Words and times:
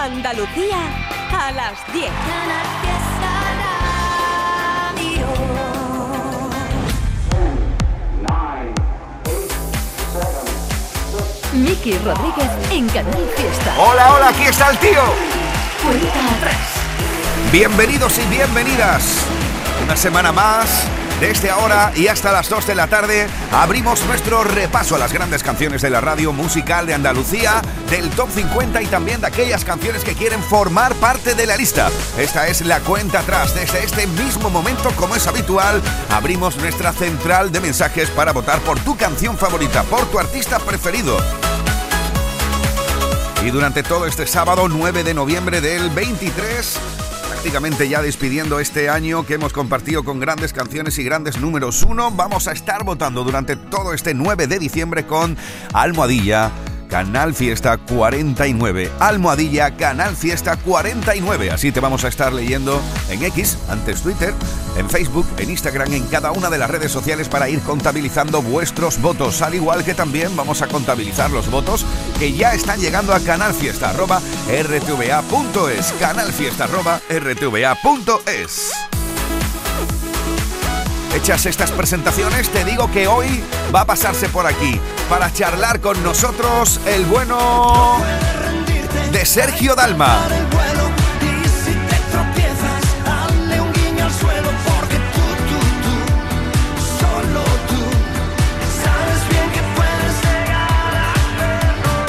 Andalucía 0.00 0.78
a 1.32 1.50
las 1.50 1.92
10. 1.92 2.08
Miki 11.52 11.98
Rodríguez 11.98 12.48
en 12.70 12.88
Canal 12.88 13.28
Fiesta. 13.36 13.74
Hola, 13.76 14.14
hola, 14.14 14.28
aquí 14.28 14.44
está 14.44 14.70
el 14.70 14.78
tío. 14.78 15.02
Cuenta 15.82 16.36
atrás. 16.36 16.56
Bienvenidos 17.50 18.18
y 18.18 18.26
bienvenidas. 18.26 19.24
Una 19.82 19.96
semana 19.96 20.30
más. 20.30 20.86
Desde 21.20 21.50
ahora 21.50 21.90
y 21.96 22.06
hasta 22.06 22.30
las 22.30 22.48
2 22.48 22.64
de 22.68 22.74
la 22.76 22.86
tarde 22.86 23.26
abrimos 23.50 24.04
nuestro 24.06 24.44
repaso 24.44 24.94
a 24.94 24.98
las 24.98 25.12
grandes 25.12 25.42
canciones 25.42 25.82
de 25.82 25.90
la 25.90 26.00
radio 26.00 26.32
musical 26.32 26.86
de 26.86 26.94
Andalucía, 26.94 27.60
del 27.90 28.08
top 28.10 28.30
50 28.30 28.80
y 28.82 28.86
también 28.86 29.20
de 29.20 29.26
aquellas 29.26 29.64
canciones 29.64 30.04
que 30.04 30.14
quieren 30.14 30.40
formar 30.40 30.94
parte 30.94 31.34
de 31.34 31.44
la 31.46 31.56
lista. 31.56 31.90
Esta 32.16 32.46
es 32.46 32.64
la 32.64 32.78
cuenta 32.80 33.18
atrás. 33.18 33.52
Desde 33.52 33.82
este 33.82 34.06
mismo 34.06 34.48
momento, 34.48 34.92
como 34.94 35.16
es 35.16 35.26
habitual, 35.26 35.82
abrimos 36.10 36.56
nuestra 36.56 36.92
central 36.92 37.50
de 37.50 37.60
mensajes 37.60 38.10
para 38.10 38.32
votar 38.32 38.60
por 38.60 38.78
tu 38.78 38.96
canción 38.96 39.36
favorita, 39.36 39.82
por 39.82 40.06
tu 40.06 40.20
artista 40.20 40.60
preferido. 40.60 41.16
Y 43.44 43.50
durante 43.50 43.82
todo 43.82 44.06
este 44.06 44.26
sábado 44.28 44.68
9 44.68 45.02
de 45.02 45.14
noviembre 45.14 45.60
del 45.60 45.90
23, 45.90 46.78
prácticamente 47.38 47.88
ya 47.88 48.02
despidiendo 48.02 48.58
este 48.58 48.90
año 48.90 49.24
que 49.24 49.34
hemos 49.34 49.52
compartido 49.52 50.02
con 50.02 50.18
grandes 50.18 50.52
canciones 50.52 50.98
y 50.98 51.04
grandes 51.04 51.38
números 51.38 51.84
uno, 51.84 52.10
vamos 52.10 52.48
a 52.48 52.52
estar 52.52 52.82
votando 52.82 53.22
durante 53.22 53.54
todo 53.54 53.94
este 53.94 54.12
9 54.12 54.48
de 54.48 54.58
diciembre 54.58 55.06
con 55.06 55.36
Almohadilla. 55.72 56.50
Canal 56.88 57.34
Fiesta 57.34 57.76
49. 57.76 58.90
Almohadilla 58.98 59.76
Canal 59.76 60.16
Fiesta 60.16 60.56
49. 60.56 61.50
Así 61.50 61.70
te 61.70 61.80
vamos 61.80 62.04
a 62.04 62.08
estar 62.08 62.32
leyendo 62.32 62.80
en 63.10 63.22
X, 63.24 63.58
antes 63.68 64.00
Twitter, 64.00 64.32
en 64.76 64.88
Facebook, 64.88 65.26
en 65.36 65.50
Instagram, 65.50 65.92
en 65.92 66.06
cada 66.06 66.32
una 66.32 66.48
de 66.48 66.58
las 66.58 66.70
redes 66.70 66.90
sociales 66.90 67.28
para 67.28 67.48
ir 67.48 67.60
contabilizando 67.60 68.40
vuestros 68.42 69.00
votos. 69.00 69.42
Al 69.42 69.54
igual 69.54 69.84
que 69.84 69.94
también 69.94 70.34
vamos 70.34 70.62
a 70.62 70.66
contabilizar 70.66 71.30
los 71.30 71.50
votos 71.50 71.84
que 72.18 72.32
ya 72.32 72.52
están 72.52 72.80
llegando 72.80 73.14
a 73.14 73.20
canalfiesta 73.20 73.90
arroba 73.90 74.20
rtva.es. 74.48 75.94
Canalfiesta 76.00 76.64
arroba 76.64 77.00
rtva.es. 77.08 78.72
Hechas 81.14 81.46
estas 81.46 81.70
presentaciones, 81.70 82.50
te 82.50 82.64
digo 82.64 82.90
que 82.90 83.06
hoy 83.06 83.42
va 83.74 83.82
a 83.82 83.86
pasarse 83.86 84.28
por 84.28 84.46
aquí 84.46 84.80
para 85.08 85.32
charlar 85.32 85.80
con 85.80 86.02
nosotros 86.02 86.80
el 86.86 87.04
bueno 87.06 87.98
de 89.12 89.24
Sergio 89.24 89.74
Dalma. 89.74 90.47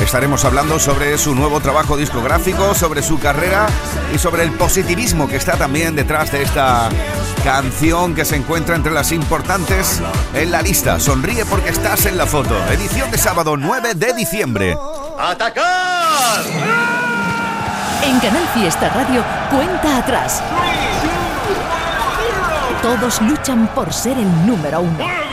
Estaremos 0.10 0.44
hablando 0.44 0.80
sobre 0.80 1.20
su 1.20 1.36
nuevo 1.36 1.60
trabajo 1.60 1.96
discográfico, 1.96 2.74
sobre 2.74 3.04
su 3.04 3.20
carrera 3.20 3.68
y 4.12 4.18
sobre 4.18 4.42
el 4.42 4.52
positivismo 4.54 5.28
que 5.28 5.36
está 5.36 5.56
también 5.56 5.96
detrás 5.96 6.32
de 6.32 6.42
esta 6.42 6.90
canción 7.44 8.16
que 8.16 8.26
se 8.26 8.36
encuentra 8.36 8.76
entre 8.76 8.92
las 8.92 9.12
importantes 9.12 10.02
en 10.34 10.50
la 10.50 10.64
lista. 10.64 11.00
Sonríe 11.00 11.46
porque 11.46 11.70
estás 11.70 12.08
en 12.08 12.18
la 12.18 12.26
foto. 12.26 12.58
Edición 12.72 13.12
de 13.12 13.20
sábado 13.20 13.56
9 13.56 13.94
de 13.94 14.14
diciembre. 14.14 14.76
¡Atacar! 15.20 16.42
En 18.02 18.20
Canal 18.20 18.48
Fiesta 18.56 18.90
Radio, 18.90 19.24
cuenta 19.52 19.98
atrás. 19.98 20.42
Todos 22.82 23.22
luchan 23.22 23.68
por 23.76 23.94
ser 23.94 24.18
el 24.18 24.48
número 24.48 24.82
uno. 24.82 25.29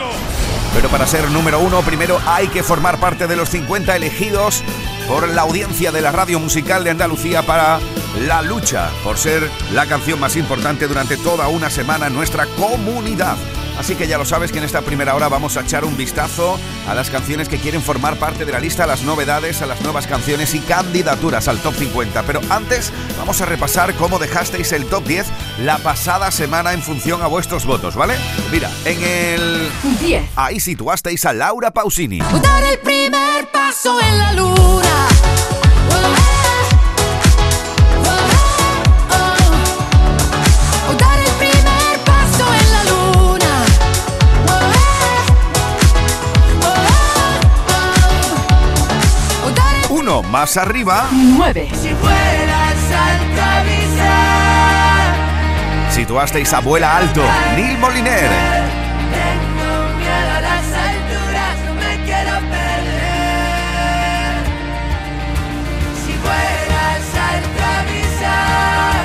Pero 0.73 0.89
para 0.89 1.07
ser 1.07 1.29
número 1.31 1.59
uno, 1.59 1.81
primero 1.81 2.19
hay 2.25 2.47
que 2.47 2.63
formar 2.63 2.99
parte 2.99 3.27
de 3.27 3.35
los 3.35 3.49
50 3.49 3.95
elegidos 3.95 4.63
por 5.07 5.27
la 5.29 5.43
audiencia 5.43 5.91
de 5.91 6.01
la 6.01 6.11
radio 6.11 6.39
musical 6.39 6.83
de 6.83 6.91
Andalucía 6.91 7.41
para 7.43 7.79
la 8.27 8.41
lucha 8.41 8.89
por 9.03 9.17
ser 9.17 9.49
la 9.73 9.85
canción 9.85 10.19
más 10.19 10.35
importante 10.35 10.87
durante 10.87 11.17
toda 11.17 11.47
una 11.47 11.69
semana 11.69 12.07
en 12.07 12.13
nuestra 12.13 12.45
comunidad. 12.45 13.37
Así 13.77 13.95
que 13.95 14.07
ya 14.07 14.17
lo 14.17 14.25
sabes 14.25 14.51
que 14.51 14.57
en 14.57 14.63
esta 14.63 14.81
primera 14.81 15.15
hora 15.15 15.29
vamos 15.29 15.57
a 15.57 15.61
echar 15.61 15.85
un 15.85 15.95
vistazo 15.95 16.59
a 16.87 16.93
las 16.93 17.09
canciones 17.09 17.47
que 17.47 17.57
quieren 17.57 17.81
formar 17.81 18.17
parte 18.17 18.45
de 18.45 18.51
la 18.51 18.59
lista, 18.59 18.85
a 18.85 18.87
las 18.87 19.03
novedades, 19.03 19.61
a 19.61 19.65
las 19.65 19.81
nuevas 19.81 20.07
canciones 20.07 20.53
y 20.55 20.59
candidaturas 20.59 21.47
al 21.47 21.59
top 21.59 21.75
50. 21.75 22.23
Pero 22.23 22.41
antes 22.49 22.91
vamos 23.17 23.39
a 23.41 23.45
repasar 23.45 23.93
cómo 23.95 24.19
dejasteis 24.19 24.71
el 24.71 24.85
top 24.85 25.05
10 25.05 25.27
la 25.63 25.77
pasada 25.77 26.31
semana 26.31 26.73
en 26.73 26.81
función 26.81 27.21
a 27.21 27.27
vuestros 27.27 27.65
votos, 27.65 27.95
¿vale? 27.95 28.15
Mira, 28.51 28.69
en 28.85 29.03
el 29.03 29.69
10. 30.01 30.23
Ahí 30.35 30.59
situasteis 30.59 31.25
a 31.25 31.33
Laura 31.33 31.71
Pausini. 31.71 32.19
Dar 32.19 32.63
el 32.63 32.79
primer 32.79 33.47
paso 33.51 33.99
en 34.01 34.17
la 34.17 34.33
luna. 34.33 35.16
Más 50.31 50.57
arriba, 50.57 51.07
9. 51.11 51.69
si 51.73 51.95
situasteis 55.91 56.53
a 56.53 56.59
Vuela 56.59 56.97
Alto, 56.97 57.23
Neil 57.55 57.77
Moliner. 57.79 58.29
Tengo 59.09 59.97
miedo 59.97 60.31
a 60.35 60.41
las 60.41 60.63
alturas, 60.63 61.57
no 61.65 61.73
me 61.73 62.03
quiero 62.05 62.31
perder. 62.51 64.43
Si 66.05 66.13
fueras 66.13 67.15
al 67.27 67.43
avisar, 67.79 68.95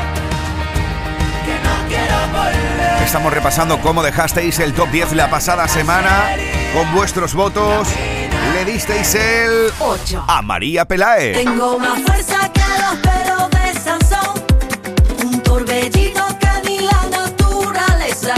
que 1.47 1.55
no 1.65 1.75
quiero 1.89 2.19
volver. 2.33 3.03
Estamos 3.05 3.33
repasando 3.33 3.81
cómo 3.81 4.03
dejasteis 4.03 4.59
el 4.59 4.75
top 4.75 4.91
10 4.91 5.13
la 5.13 5.31
pasada 5.31 5.69
semana. 5.69 6.37
Con 6.75 6.93
vuestros 6.95 7.35
votos 7.35 7.89
le 8.55 8.65
disteis 8.65 9.15
el 9.15 9.71
8. 9.79 10.25
a 10.27 10.43
María 10.43 10.85
Pelae. 10.85 11.33
Tengo 11.33 11.79
más 11.79 12.01
fuerza 12.03 12.51
que 12.53 12.61
los 12.61 12.95
pelos 13.01 13.51
de 13.51 13.81
Sansón, 13.81 14.43
un 15.25 15.41
torbellino 15.43 16.27
que 16.39 16.69
ni 16.69 16.79
la 16.81 17.07
naturaleza, 17.11 18.35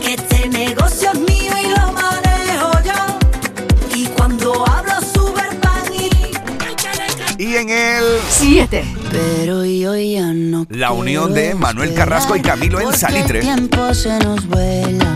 que 0.00 0.14
este 0.14 0.48
negocio 0.48 1.10
es 1.12 1.18
mío 1.20 1.52
y 1.62 1.68
lo 1.68 1.92
manejo 1.92 2.70
yo, 2.84 3.96
y 3.96 4.06
cuando 4.06 4.66
hablo 4.68 4.92
sube 5.00 5.42
el 5.50 5.56
pan 5.56 5.82
y... 5.92 7.42
Y 7.42 7.56
en 7.56 7.70
el 7.70 8.04
7. 8.28 8.84
Pero 9.10 9.64
yo 9.64 9.96
ya 9.96 10.32
no 10.32 10.66
La 10.68 10.92
unión 10.92 11.32
de 11.34 11.54
Manuel 11.54 11.94
Carrasco 11.94 12.36
y 12.36 12.42
Camilo 12.42 12.80
en 12.80 12.92
Salitre. 12.92 13.38
El 13.40 13.44
tiempo 13.44 13.94
se 13.94 14.18
nos 14.18 14.46
vuela. 14.46 15.14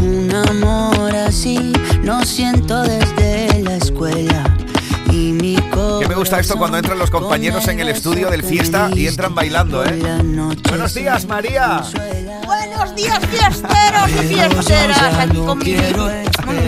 Un 0.00 0.32
amor 0.32 1.14
así 1.14 1.72
lo 2.02 2.24
siento 2.24 2.82
desde 2.82 3.47
escuela. 3.98 4.56
Y 5.10 5.32
mi 5.32 5.56
Que 5.56 6.06
me 6.06 6.14
gusta 6.14 6.38
esto 6.38 6.56
cuando 6.56 6.76
entran 6.76 6.98
los 6.98 7.10
compañeros 7.10 7.66
en 7.68 7.80
el 7.80 7.88
estudio 7.88 8.30
del 8.30 8.44
fiesta 8.44 8.90
y 8.94 9.06
entran 9.06 9.34
bailando, 9.34 9.84
¿eh? 9.84 9.98
Buenos 10.68 10.94
días, 10.94 11.26
María. 11.26 11.82
Buenos 12.44 12.94
días, 12.94 13.18
fiesteros 13.26 14.08
y 14.08 14.34
fiesteras. 14.34 15.14
Aquí 15.18 15.36
conmigo. 15.38 16.10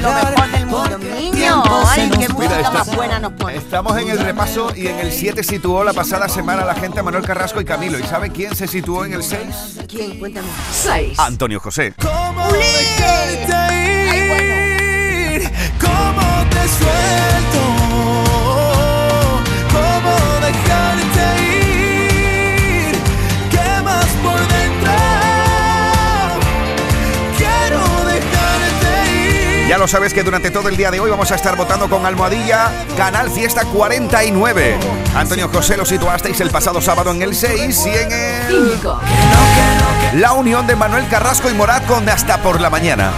Lo 0.03 0.13
mejor 0.13 0.51
del 0.51 0.67
mundo, 0.67 0.99
niño. 0.99 1.63
Ay, 1.87 2.11
qué 2.19 2.29
música 2.31 2.71
más 2.71 2.97
buena 2.97 3.19
nos 3.21 3.33
pone. 3.35 3.57
Estamos 3.57 3.97
en 3.99 4.09
el 4.09 4.19
repaso 4.19 4.73
y 4.75 4.89
en 4.89 4.99
el 4.99 5.13
7 5.13 5.45
situó 5.45 5.85
la 5.85 5.93
pasada 5.93 6.29
semana 6.29 6.65
la 6.65 6.75
gente 6.75 7.01
a 7.01 7.03
Manuel 7.03 7.25
Carrasco 7.25 7.61
y 7.61 7.65
Camilo. 7.65 7.99
¿Y 7.99 8.03
sabe 8.05 8.31
quién 8.31 8.57
se 8.57 8.67
situó 8.67 9.05
en 9.05 9.13
el 9.13 9.23
6? 9.23 9.81
¿Quién? 9.87 10.19
Cuéntame. 10.19 10.49
6. 10.73 11.19
Antonio 11.19 11.61
José. 11.61 11.95
¿Cómo 12.01 12.51
te 16.51 16.69
suelto? 16.69 17.63
¿Cómo 19.73 20.13
dejarte 20.41 21.25
ir? 21.43 22.95
¿Qué 23.51 23.83
más 23.83 24.07
por 24.23 24.41
dentro? 24.49 24.93
Quiero 27.39 27.81
dejarte 28.05 28.91
ir. 29.63 29.69
Ya 29.69 29.79
lo 29.79 29.89
sabes 29.89 30.13
que 30.13 30.23
durante 30.23 30.51
todo 30.51 30.69
el 30.69 30.77
día 30.77 30.91
de 30.91 31.01
hoy 31.01 31.11
vamos 31.11 31.31
a 31.33 31.37
estar 31.37 31.57
votando 31.57 31.89
con 31.89 32.05
Almohadilla 32.07 32.71
Canal 32.97 33.31
Fiesta 33.31 33.65
49. 33.65 34.77
Antonio 35.15 35.49
José 35.53 35.77
lo 35.77 35.85
situasteis 35.85 36.41
el 36.41 36.51
pasado 36.51 36.81
sábado 36.81 37.11
en 37.11 37.23
el 37.23 37.35
6 37.35 37.87
y 37.87 37.91
en 37.91 38.13
el... 38.13 38.71
5. 38.81 39.01
La 40.15 40.33
unión 40.33 40.67
de 40.67 40.75
Manuel 40.77 41.07
Carrasco 41.09 41.49
y 41.51 41.55
Morat 41.55 41.87
con 41.87 42.09
Hasta 42.09 42.39
por 42.43 42.61
la 42.61 42.69
Mañana. 42.71 43.13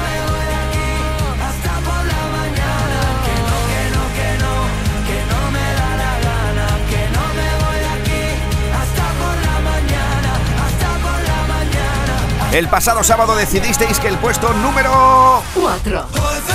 El 12.53 12.69
pasado 12.69 13.03
sábado 13.03 13.35
decidisteis 13.35 13.99
que 13.99 14.09
el 14.09 14.19
puesto 14.19 14.53
número 14.55 15.43
4. 15.55 16.07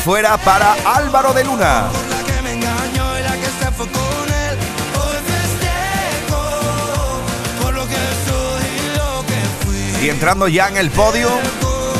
fuera 0.05 0.37
para 0.37 0.73
Álvaro 0.85 1.33
de 1.33 1.43
Luna. 1.43 1.87
La 2.09 2.23
que 2.23 2.41
me 2.43 2.53
engañó 2.53 3.19
y 3.19 3.23
la 3.23 3.31
que 3.33 3.45
se 3.45 3.71
fue 3.71 3.87
con 3.87 4.27
él. 4.31 4.57
Hoy 4.93 5.17
festejo 5.25 6.43
por 7.61 7.73
lo 7.73 7.87
que 7.87 7.95
soy 7.95 8.67
y 8.77 8.97
lo 8.97 9.25
que 9.25 9.41
fui. 9.65 10.05
Y 10.05 10.09
entrando 10.11 10.47
ya 10.47 10.67
en 10.67 10.77
el 10.77 10.91
podio, 10.91 11.29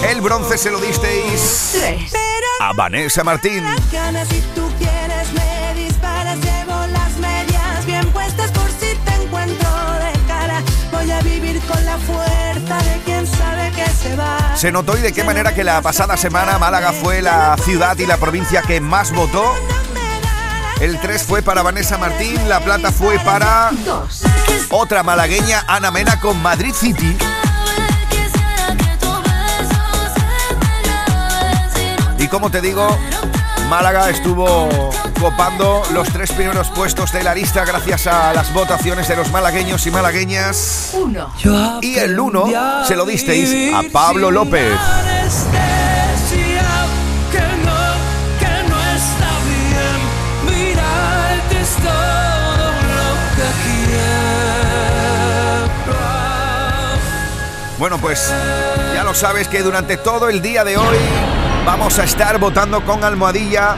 el 0.08 0.22
bronce 0.22 0.60
se 0.60 0.70
lo 0.70 0.80
disteis 0.80 1.72
3. 1.80 2.14
a 2.60 2.74
Vanessa 2.74 3.24
Martín. 3.24 3.64
Se 14.58 14.72
notó 14.72 14.98
y 14.98 15.02
de 15.02 15.14
qué 15.14 15.24
manera 15.24 15.54
que 15.54 15.64
la 15.64 15.84
pasada 15.84 16.18
semana 16.18 16.58
Málaga 16.58 16.92
fue 16.92 17.22
la 17.22 17.56
ciudad 17.58 17.96
y 18.00 18.08
la 18.08 18.18
provincia 18.18 18.64
que 18.64 18.82
más 18.82 19.12
votó. 19.12 19.54
El 20.80 21.00
3 21.00 21.24
fue 21.24 21.44
para 21.44 21.62
Vanessa 21.62 22.00
Martín, 22.00 22.50
la 22.50 22.60
plata 22.60 22.92
fue 22.92 23.20
para 23.20 23.70
2. 23.86 24.24
otra 24.72 25.04
malagueña, 25.04 25.64
Ana 25.68 25.92
Mena, 25.92 26.20
con 26.20 26.42
Madrid 26.42 26.74
City. 26.74 27.16
Y 32.18 32.28
como 32.28 32.50
te 32.50 32.60
digo, 32.60 32.98
Málaga 33.70 34.10
estuvo 34.10 34.90
copando 35.20 35.84
los 35.92 36.08
tres 36.10 36.32
primeros 36.32 36.70
puestos 36.70 37.12
de 37.12 37.24
la 37.24 37.34
lista 37.34 37.66
gracias 37.66 38.08
a 38.08 38.34
las 38.34 38.54
votaciones 38.54 39.08
de 39.08 39.16
los 39.16 39.32
malagueños 39.32 39.86
y 39.88 39.92
malagueñas. 39.92 40.92
1. 40.94 41.80
Y 41.82 41.98
el 41.98 42.20
1 42.20 42.86
se 42.86 42.96
lo 42.96 43.06
disteis 43.06 43.74
a 43.74 43.84
Pablo 43.92 44.32
López. 44.32 44.78
Bueno, 57.80 58.00
pues 58.00 58.34
ya 58.94 59.04
lo 59.04 59.14
sabes 59.14 59.48
que 59.48 59.62
durante 59.62 59.98
todo 59.98 60.30
el 60.30 60.42
día 60.42 60.64
de 60.64 60.78
hoy 60.78 60.98
vamos 61.66 62.00
a 62.00 62.04
estar 62.04 62.40
votando 62.40 62.84
con 62.84 63.04
almohadilla 63.04 63.76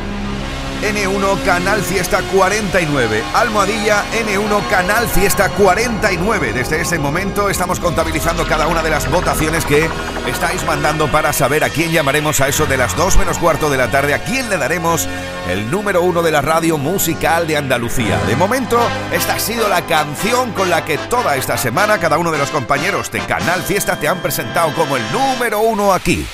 N1 0.82 1.44
Canal 1.44 1.82
Fiesta 1.82 2.22
49. 2.34 3.24
Almohadilla 3.34 4.04
N1 4.14 4.70
Canal 4.70 5.08
Fiesta 5.08 5.50
49. 5.50 6.54
Desde 6.54 6.82
ese 6.82 6.98
momento 6.98 7.50
estamos 7.50 7.80
contabilizando 7.80 8.48
cada 8.48 8.68
una 8.68 8.82
de 8.82 8.90
las 8.90 9.10
votaciones 9.12 9.66
que 9.66 9.90
estáis 10.28 10.66
mandando 10.66 11.12
para 11.12 11.34
saber 11.34 11.64
a 11.64 11.70
quién 11.70 11.92
llamaremos 11.92 12.40
a 12.40 12.48
eso 12.48 12.66
de 12.66 12.78
las 12.78 12.96
2 12.96 13.18
menos 13.18 13.38
cuarto 13.40 13.70
de 13.70 13.78
la 13.78 13.92
tarde, 13.92 14.14
a 14.14 14.24
quién 14.24 14.50
le 14.50 14.58
daremos 14.58 15.08
el 15.50 15.70
número 15.70 16.02
uno 16.02 16.22
de 16.22 16.32
la 16.32 16.42
radio 16.42 16.78
musical 16.78 17.46
de 17.46 17.58
Andalucía. 17.58 18.18
De 18.26 18.36
momento, 18.38 18.80
esta 19.12 19.36
ha 19.36 19.40
sido 19.40 19.68
la 19.68 19.82
canción 19.82 20.54
con 20.54 20.70
la 20.70 20.86
que 20.86 20.98
toda 20.98 21.36
esta 21.36 21.58
semana 21.58 22.00
cada 22.00 22.18
uno 22.18 22.32
de 22.32 22.38
los 22.38 22.52
compañeros 22.52 23.12
de 23.12 23.20
Canal 23.20 23.64
Fiesta 23.64 24.00
te 24.00 24.08
han 24.08 24.20
presentado 24.20 24.74
como 24.76 24.96
el 24.96 25.04
número 25.12 25.60
uno 25.60 25.94
aquí. 25.94 26.26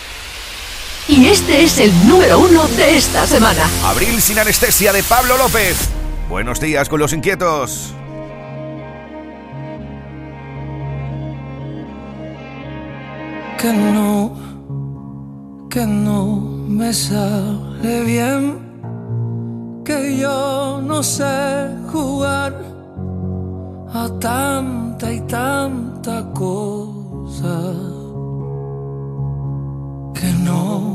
Y 1.07 1.27
este 1.27 1.63
es 1.63 1.79
el 1.79 1.91
número 2.07 2.39
1 2.39 2.67
de 2.69 2.97
esta 2.97 3.27
semana. 3.27 3.69
Abril 3.83 4.21
sin 4.21 4.39
anestesia 4.39 4.91
de 4.91 5.03
Pablo 5.03 5.37
López. 5.37 5.77
Buenos 6.29 6.59
días 6.59 6.89
con 6.89 6.99
los 6.99 7.13
inquietos. 7.13 7.93
que 13.65 13.73
no, 13.73 14.31
que 15.71 15.85
no 15.87 16.35
me 16.67 16.93
sale 16.93 18.03
bien, 18.03 18.59
que 19.83 20.17
yo 20.17 20.81
no 20.83 21.01
sé 21.01 21.69
jugar 21.91 22.53
a 23.91 24.07
tanta 24.19 25.11
y 25.11 25.21
tanta 25.21 26.31
cosa, 26.31 27.73
que 30.13 30.31
no, 30.43 30.94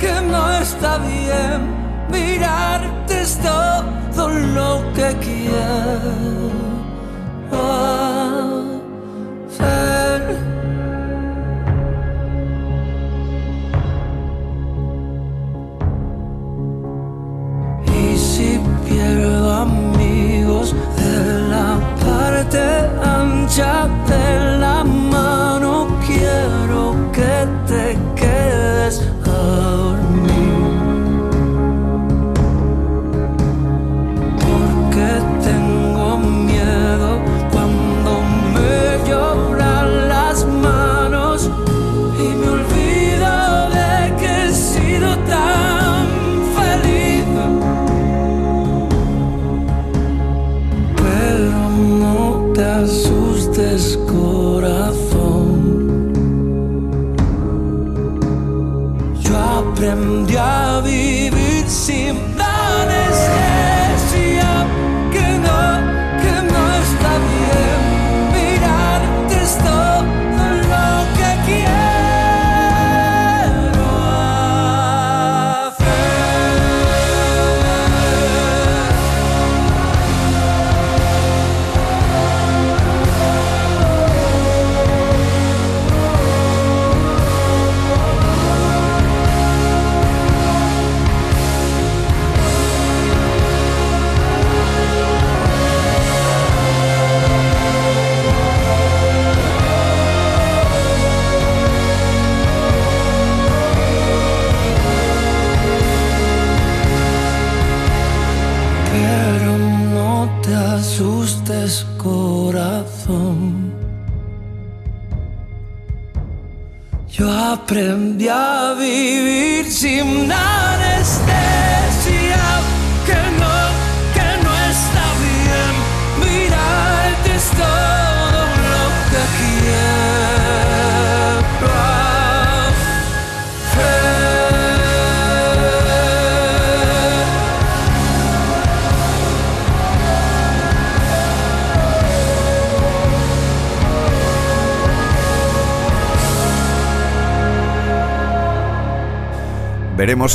que 0.00 0.12
no 0.22 0.50
está 0.52 0.98
bien. 0.98 1.78
Mirarte 2.10 3.20
es 3.20 3.38
todo 3.38 4.28
lo 4.28 4.92
que 4.94 5.14
quiero 5.20 6.50
hacer. 9.48 10.49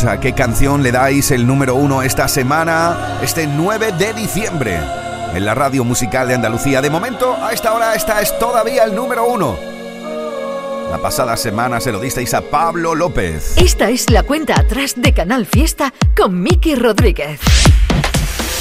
A 0.03 0.19
qué 0.19 0.33
canción 0.33 0.83
le 0.83 0.91
dais 0.91 1.31
el 1.31 1.47
número 1.47 1.75
uno 1.75 2.01
esta 2.01 2.27
semana, 2.27 3.17
este 3.21 3.47
9 3.47 3.93
de 3.93 4.13
diciembre, 4.13 4.77
en 5.33 5.45
la 5.45 5.55
radio 5.55 5.85
musical 5.85 6.27
de 6.27 6.33
Andalucía. 6.33 6.81
De 6.81 6.89
momento, 6.89 7.33
a 7.41 7.53
esta 7.53 7.73
hora, 7.73 7.95
esta 7.95 8.21
es 8.21 8.37
todavía 8.37 8.83
el 8.83 8.93
número 8.93 9.25
uno. 9.25 9.57
La 10.91 10.97
pasada 10.97 11.37
semana 11.37 11.79
se 11.79 11.93
lo 11.93 12.01
disteis 12.01 12.33
a 12.33 12.41
Pablo 12.41 12.93
López. 12.93 13.57
Esta 13.57 13.89
es 13.89 14.09
la 14.09 14.23
cuenta 14.23 14.59
atrás 14.59 14.95
de 14.97 15.13
Canal 15.13 15.45
Fiesta 15.45 15.93
con 16.15 16.41
Miki 16.41 16.75
Rodríguez. 16.75 17.39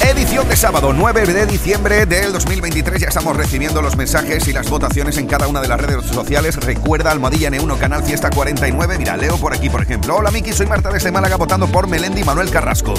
Edición 0.05 0.47
de 0.47 0.55
sábado 0.55 0.93
9 0.93 1.25
de 1.25 1.47
diciembre 1.47 2.05
del 2.05 2.31
2023. 2.31 3.01
Ya 3.01 3.07
estamos 3.07 3.35
recibiendo 3.35 3.81
los 3.81 3.97
mensajes 3.97 4.47
y 4.47 4.53
las 4.53 4.69
votaciones 4.69 5.17
en 5.17 5.25
cada 5.25 5.47
una 5.47 5.61
de 5.61 5.67
las 5.67 5.81
redes 5.81 6.05
sociales. 6.05 6.57
Recuerda 6.57 7.09
Almohadilla 7.09 7.49
N1 7.49 7.79
Canal 7.79 8.03
Fiesta 8.03 8.29
49. 8.29 8.99
Mira, 8.99 9.17
leo 9.17 9.35
por 9.37 9.55
aquí, 9.55 9.67
por 9.67 9.81
ejemplo. 9.81 10.15
Hola 10.17 10.29
Miki, 10.29 10.53
soy 10.53 10.67
Marta 10.67 10.91
desde 10.91 11.11
Málaga 11.11 11.37
votando 11.37 11.65
por 11.67 11.87
Melendi 11.87 12.23
Manuel 12.23 12.51
Carrasco. 12.51 12.93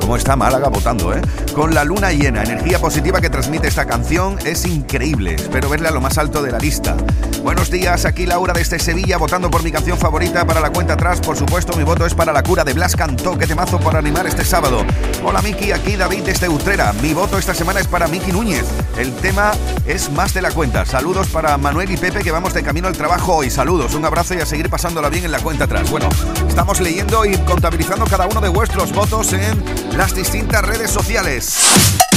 ¿Cómo 0.00 0.16
está 0.16 0.36
Málaga 0.36 0.68
votando, 0.68 1.12
eh? 1.12 1.20
Con 1.52 1.74
la 1.74 1.82
luna 1.82 2.12
llena, 2.12 2.44
energía 2.44 2.78
positiva 2.78 3.20
que 3.20 3.28
transmite 3.28 3.66
esta 3.66 3.86
canción 3.86 4.38
es 4.44 4.64
increíble. 4.64 5.34
Espero 5.34 5.68
verle 5.68 5.88
a 5.88 5.90
lo 5.90 6.00
más 6.00 6.16
alto 6.16 6.44
de 6.44 6.52
la 6.52 6.60
lista. 6.60 6.96
Buenos 7.42 7.72
días, 7.72 8.04
aquí 8.04 8.24
Laura 8.24 8.52
desde 8.52 8.78
Sevilla 8.78 9.18
votando 9.18 9.50
por 9.50 9.64
mi 9.64 9.72
canción 9.72 9.98
favorita 9.98 10.46
para 10.46 10.60
la 10.60 10.70
cuenta 10.70 10.94
atrás. 10.94 11.20
Por 11.20 11.36
supuesto, 11.36 11.76
mi 11.76 11.82
voto 11.82 12.06
es 12.06 12.14
para 12.14 12.32
la 12.32 12.44
cura 12.44 12.62
de 12.62 12.72
Blas 12.72 12.94
Cantó, 12.94 13.36
que 13.36 13.48
te 13.48 13.56
mazo 13.56 13.80
por 13.80 13.96
animar 13.96 14.28
este 14.28 14.44
sábado. 14.44 14.84
Hola 15.24 15.42
Miki, 15.42 15.72
aquí 15.72 15.96
David 15.96 16.22
desde 16.22 16.48
Utrera. 16.48 16.92
Mi 17.02 17.14
voto 17.14 17.38
esta 17.38 17.52
semana 17.52 17.80
es 17.80 17.88
para 17.88 18.06
Miki 18.06 18.30
Núñez. 18.30 18.64
El 18.96 19.12
tema 19.16 19.50
es 19.86 20.08
más 20.12 20.34
de 20.34 20.42
la 20.42 20.52
cuenta. 20.52 20.86
Saludos 20.86 21.26
para 21.28 21.58
Manuel 21.58 21.90
y 21.90 21.96
Pepe 21.96 22.22
que 22.22 22.30
vamos 22.30 22.54
de 22.54 22.62
camino 22.62 22.86
al 22.86 22.96
trabajo 22.96 23.34
hoy. 23.34 23.50
Saludos, 23.50 23.94
un 23.94 24.04
abrazo 24.04 24.34
y 24.34 24.38
a 24.38 24.46
seguir 24.46 24.70
pasándola 24.70 25.08
bien 25.08 25.24
en 25.24 25.32
la 25.32 25.40
cuenta 25.40 25.64
atrás. 25.64 25.90
Bueno, 25.90 26.08
estamos 26.46 26.80
leyendo 26.80 27.24
y 27.24 27.36
contabilizando 27.38 28.04
cada 28.04 28.26
uno 28.26 28.40
de 28.40 28.50
vuestros 28.50 28.92
votos 28.92 29.32
en 29.32 29.64
las 29.96 30.14
distintas 30.14 30.62
redes 30.62 30.92
sociales. 30.92 32.11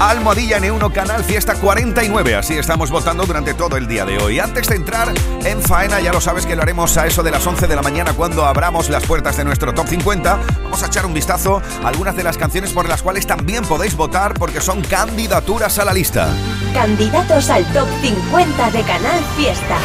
Almohadilla 0.00 0.58
N1 0.58 0.92
Canal 0.92 1.24
Fiesta 1.24 1.54
49. 1.54 2.34
Así 2.34 2.54
estamos 2.54 2.90
votando 2.90 3.24
durante 3.24 3.54
todo 3.54 3.76
el 3.76 3.86
día 3.86 4.04
de 4.04 4.18
hoy. 4.18 4.38
Antes 4.40 4.68
de 4.68 4.76
entrar 4.76 5.12
en 5.44 5.62
faena, 5.62 6.00
ya 6.00 6.12
lo 6.12 6.20
sabes 6.20 6.46
que 6.46 6.56
lo 6.56 6.62
haremos 6.62 6.96
a 6.96 7.06
eso 7.06 7.22
de 7.22 7.30
las 7.30 7.46
11 7.46 7.66
de 7.66 7.76
la 7.76 7.82
mañana 7.82 8.12
cuando 8.12 8.44
abramos 8.44 8.88
las 8.90 9.04
puertas 9.04 9.36
de 9.36 9.44
nuestro 9.44 9.72
top 9.72 9.88
50. 9.88 10.38
Vamos 10.64 10.82
a 10.82 10.86
echar 10.86 11.06
un 11.06 11.14
vistazo 11.14 11.62
a 11.82 11.88
algunas 11.88 12.16
de 12.16 12.24
las 12.24 12.36
canciones 12.36 12.72
por 12.72 12.88
las 12.88 13.02
cuales 13.02 13.26
también 13.26 13.64
podéis 13.64 13.96
votar 13.96 14.34
porque 14.34 14.60
son 14.60 14.82
candidaturas 14.82 15.78
a 15.78 15.84
la 15.84 15.92
lista. 15.92 16.28
Candidatos 16.72 17.50
al 17.50 17.64
top 17.72 17.88
50 18.02 18.70
de 18.70 18.82
Canal 18.82 19.24
Fiesta. 19.36 19.76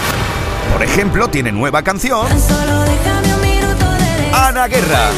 Por 0.74 0.84
ejemplo, 0.84 1.28
tiene 1.30 1.52
nueva 1.52 1.82
canción 1.82 2.28
Tan 2.28 2.40
solo 2.40 2.84
déjame 2.84 3.36
un 3.36 3.42
minuto 3.42 3.86
de 3.86 4.32
Ana 4.34 4.68
Guerra. 4.68 5.10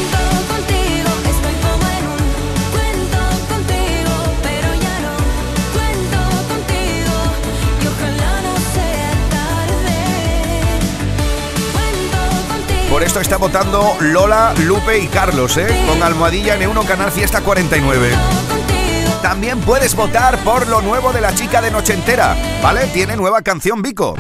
Por 12.91 13.03
esto 13.03 13.21
está 13.21 13.37
votando 13.37 13.95
Lola, 14.01 14.53
Lupe 14.65 14.99
y 14.99 15.07
Carlos, 15.07 15.55
¿eh? 15.55 15.65
Con 15.87 16.03
Almohadilla 16.03 16.59
N1 16.59 16.85
Canal 16.85 17.09
Fiesta 17.09 17.39
49. 17.39 18.09
contigo. 18.49 19.21
También 19.21 19.61
puedes 19.61 19.95
votar 19.95 20.37
por 20.39 20.67
lo 20.67 20.81
nuevo 20.81 21.13
de 21.13 21.21
la 21.21 21.33
chica 21.33 21.61
de 21.61 21.71
Noche 21.71 21.93
Entera, 21.93 22.35
¿vale? 22.61 22.87
Tiene 22.87 23.15
nueva 23.15 23.43
canción 23.43 23.81
Vico. 23.81 24.15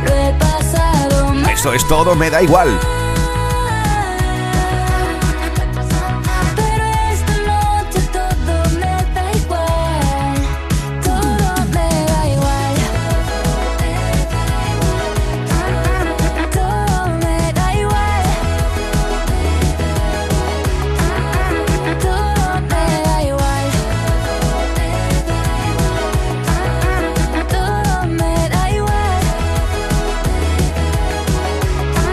Eso 1.51 1.73
es 1.73 1.85
todo, 1.85 2.15
me 2.15 2.29
da 2.29 2.41
igual. 2.41 2.79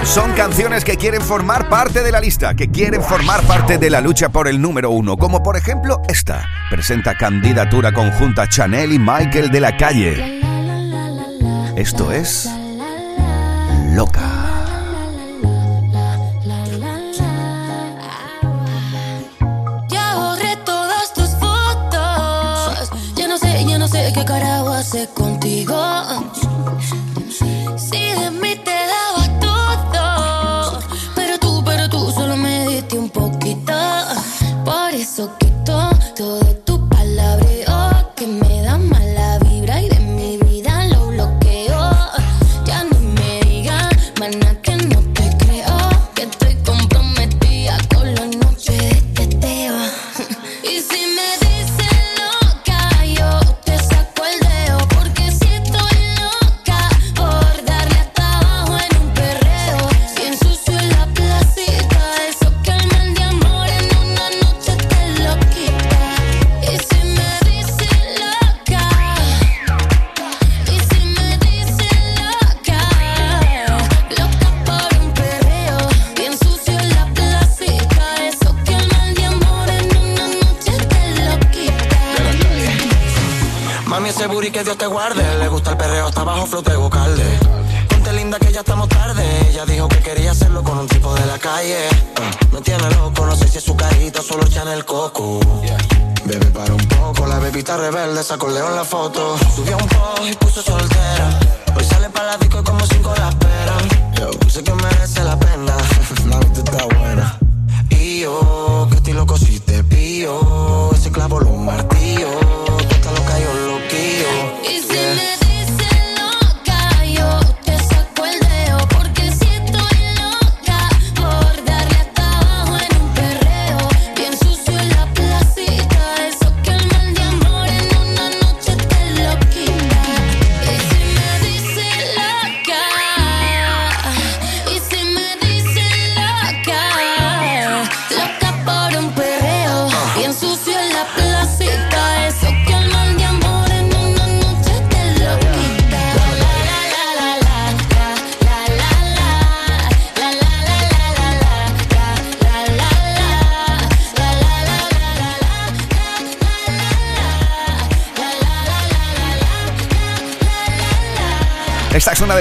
Son 0.08 0.32
canciones 0.32 0.86
que 0.86 0.96
quieren 0.96 1.20
formar 1.20 1.68
parte 1.68 2.02
de 2.02 2.10
la 2.10 2.18
lista, 2.18 2.54
que 2.54 2.68
quieren 2.68 3.02
formar 3.02 3.42
parte 3.42 3.76
de 3.76 3.90
la 3.90 4.00
lucha 4.00 4.30
por 4.30 4.48
el 4.48 4.58
número 4.58 4.90
uno, 4.90 5.18
como 5.18 5.42
por 5.42 5.54
ejemplo 5.54 6.00
esta. 6.08 6.48
Presenta 6.70 7.14
candidatura 7.14 7.92
conjunta 7.92 8.48
Chanel 8.48 8.94
y 8.94 8.98
Michael 8.98 9.50
de 9.50 9.60
la 9.60 9.76
calle. 9.76 10.40
Esto 11.76 12.10
es 12.10 12.48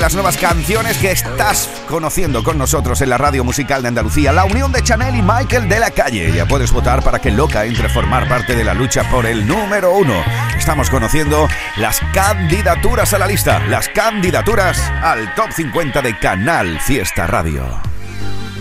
las 0.07 0.13
nuevas 0.13 0.37
canciones 0.37 0.97
que 0.99 1.11
estás 1.11 1.69
conociendo 1.85 2.41
con 2.41 2.57
nosotros 2.57 3.01
en 3.01 3.09
la 3.09 3.17
radio 3.17 3.43
musical 3.43 3.81
de 3.81 3.89
Andalucía, 3.89 4.31
la 4.31 4.45
unión 4.45 4.71
de 4.71 4.81
Chanel 4.81 5.17
y 5.17 5.21
Michael 5.21 5.67
de 5.67 5.81
la 5.81 5.91
Calle. 5.91 6.31
Ya 6.31 6.45
puedes 6.45 6.71
votar 6.71 7.03
para 7.03 7.19
que 7.19 7.29
Loca 7.29 7.65
entre 7.65 7.87
a 7.87 7.89
formar 7.89 8.25
parte 8.29 8.55
de 8.55 8.63
la 8.63 8.73
lucha 8.73 9.03
por 9.11 9.25
el 9.25 9.45
número 9.45 9.93
uno. 9.93 10.13
Estamos 10.57 10.89
conociendo 10.89 11.49
las 11.75 11.99
candidaturas 12.13 13.13
a 13.13 13.19
la 13.19 13.27
lista, 13.27 13.59
las 13.67 13.89
candidaturas 13.89 14.79
al 15.01 15.35
top 15.35 15.51
50 15.51 16.01
de 16.01 16.17
Canal 16.17 16.79
Fiesta 16.79 17.27
Radio 17.27 17.65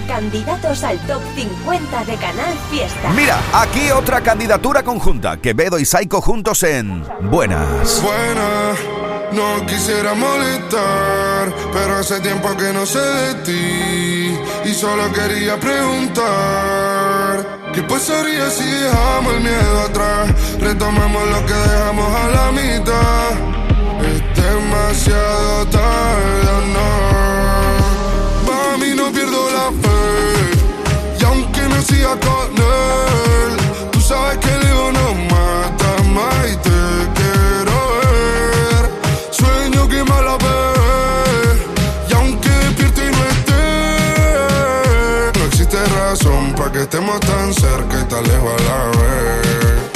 candidatos 0.08 0.84
al 0.84 0.98
top 1.00 1.20
50 1.34 2.04
de 2.04 2.14
Canal 2.16 2.54
Fiesta. 2.70 3.10
Mira, 3.12 3.38
aquí 3.52 3.90
otra 3.90 4.20
candidatura 4.20 4.84
conjunta, 4.84 5.36
Quevedo 5.38 5.80
y 5.80 5.84
Saiko 5.84 6.20
juntos 6.20 6.62
en 6.62 7.04
Buenas. 7.22 8.00
Buenas, 8.02 8.78
no 9.36 9.66
quisiera 9.66 10.14
molestar, 10.14 11.54
pero 11.72 11.96
hace 11.98 12.20
tiempo 12.20 12.56
que 12.56 12.72
no 12.72 12.86
sé 12.86 12.98
de 12.98 13.34
ti 13.44 14.38
y 14.64 14.74
solo 14.74 15.12
quería 15.12 15.60
preguntar. 15.60 16.24
¿Qué 17.74 17.82
pasaría 17.82 18.48
si 18.50 18.64
dejamos 18.64 19.34
el 19.34 19.40
miedo 19.42 19.80
atrás? 19.82 20.30
Retomamos 20.58 21.28
lo 21.28 21.46
que 21.46 21.54
dejamos 21.54 22.08
a 22.22 22.28
la 22.36 22.52
mitad. 22.52 23.30
Es 24.10 24.20
demasiado 24.42 25.66
tarde, 25.66 26.56
no. 26.74 26.88
Mami, 28.50 28.94
no 28.94 29.12
pierdo 29.12 29.50
la 29.50 29.70
fe 29.82 29.96
siga 31.86 32.18
con 32.18 32.50
él. 32.56 33.56
Tú 33.92 34.00
sabes 34.00 34.38
que 34.38 34.48
el 34.48 34.62
ego 34.66 34.92
no 34.92 35.14
mata 35.14 35.35
estemos 46.96 47.20
tan 47.20 47.52
cerca 47.52 48.00
y 48.00 48.04
tan 48.04 48.22
lejos 48.22 48.52
a 48.52 48.64
la 48.64 48.84
vez. 48.86 49.86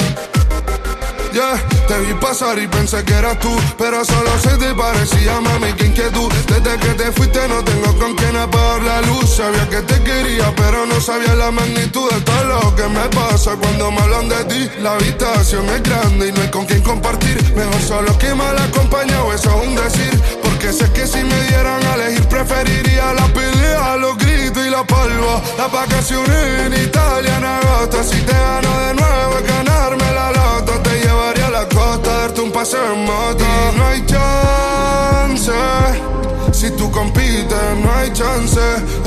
Yeah 1.33 1.81
te 1.91 1.99
vi 1.99 2.13
pasar 2.13 2.57
y 2.57 2.67
pensé 2.67 3.03
que 3.03 3.13
eras 3.13 3.37
tú, 3.39 3.53
pero 3.77 4.05
solo 4.05 4.29
se 4.39 4.57
te 4.57 4.73
parecía, 4.73 5.41
mami, 5.41 5.73
que 5.73 5.87
inquietud. 5.87 6.31
Desde 6.47 6.77
que 6.77 6.93
te 6.93 7.11
fuiste 7.11 7.45
no 7.49 7.61
tengo 7.65 7.97
con 7.99 8.15
quién 8.15 8.33
apagar 8.37 8.81
la 8.81 9.01
luz. 9.01 9.29
Sabía 9.29 9.67
que 9.67 9.81
te 9.81 10.01
quería, 10.01 10.53
pero 10.55 10.85
no 10.85 11.01
sabía 11.01 11.35
la 11.35 11.51
magnitud 11.51 12.09
de 12.09 12.21
todo 12.21 12.43
lo 12.45 12.75
que 12.77 12.87
me 12.87 13.05
pasa 13.09 13.57
cuando 13.57 13.91
me 13.91 13.99
hablan 13.99 14.29
de 14.29 14.45
ti. 14.45 14.69
La 14.79 14.93
habitación 14.93 15.67
es 15.67 15.83
grande 15.83 16.29
y 16.29 16.31
no 16.31 16.41
hay 16.41 16.49
con 16.49 16.65
quién 16.65 16.81
compartir. 16.81 17.37
Mejor 17.55 17.81
solo 17.81 18.17
que 18.17 18.33
mal 18.35 18.57
acompañado, 18.57 19.33
eso 19.33 19.49
es 19.49 19.67
un 19.67 19.75
decir. 19.75 20.21
Porque 20.61 20.77
sé 20.77 20.91
que 20.93 21.07
si 21.07 21.23
me 21.23 21.43
dieran 21.45 21.83
a 21.83 21.95
elegir, 21.95 22.27
preferiría 22.27 23.13
la 23.13 23.25
pelea, 23.33 23.97
los 23.97 24.15
gritos 24.15 24.63
y 24.63 24.69
la 24.69 24.83
palva. 24.83 25.41
Las 25.57 25.71
vacaciones 25.71 26.67
en 26.67 26.73
Italia 26.73 27.37
en 27.37 27.45
agosto. 27.45 28.03
Si 28.03 28.21
te 28.21 28.31
gano 28.31 28.79
de 28.81 28.93
nuevo, 28.93 29.39
es 29.39 29.47
ganarme 29.47 30.11
la 30.13 30.31
loto. 30.31 30.73
Te 30.83 30.99
llevaría 30.99 31.47
a 31.47 31.49
la 31.49 31.67
costa, 31.67 32.15
darte 32.15 32.41
un 32.41 32.51
paseo 32.51 32.93
en 32.93 33.05
moto. 33.05 33.45
No 33.75 33.87
hay 33.87 34.05
chance. 34.05 35.51
Si 36.51 36.69
tú 36.77 36.91
compites, 36.91 37.77
no 37.81 37.91
hay 37.95 38.13
chance. 38.13 38.61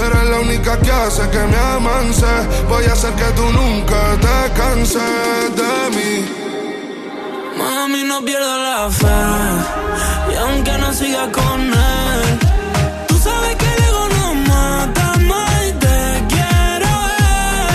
Eres 0.05 0.31
la 0.31 0.41
única 0.41 0.77
que 0.81 0.91
hace 0.91 1.23
que 1.31 1.39
me 1.39 1.57
amance. 1.57 2.27
Voy 2.69 2.85
a 2.87 2.95
hacer 2.95 3.13
que 3.13 3.31
tú 3.37 3.45
nunca 3.53 4.17
te 4.21 4.61
canses 4.61 5.55
de 5.55 5.97
mí. 5.97 6.44
Mami, 7.87 8.03
no 8.05 8.25
pierdo 8.25 8.57
la 8.63 8.89
fe. 8.91 9.07
Y 10.33 10.35
aunque 10.37 10.73
no 10.79 10.91
siga 10.95 11.31
con 11.31 11.61
él, 11.61 12.39
tú 13.09 13.19
sabes 13.19 13.57
que 13.57 13.67
el 13.67 13.83
no 14.17 14.35
mata 14.51 15.13
más 15.29 15.67
y 15.69 15.73
te 15.85 16.25
quiero 16.33 16.91
ver. 17.11 17.73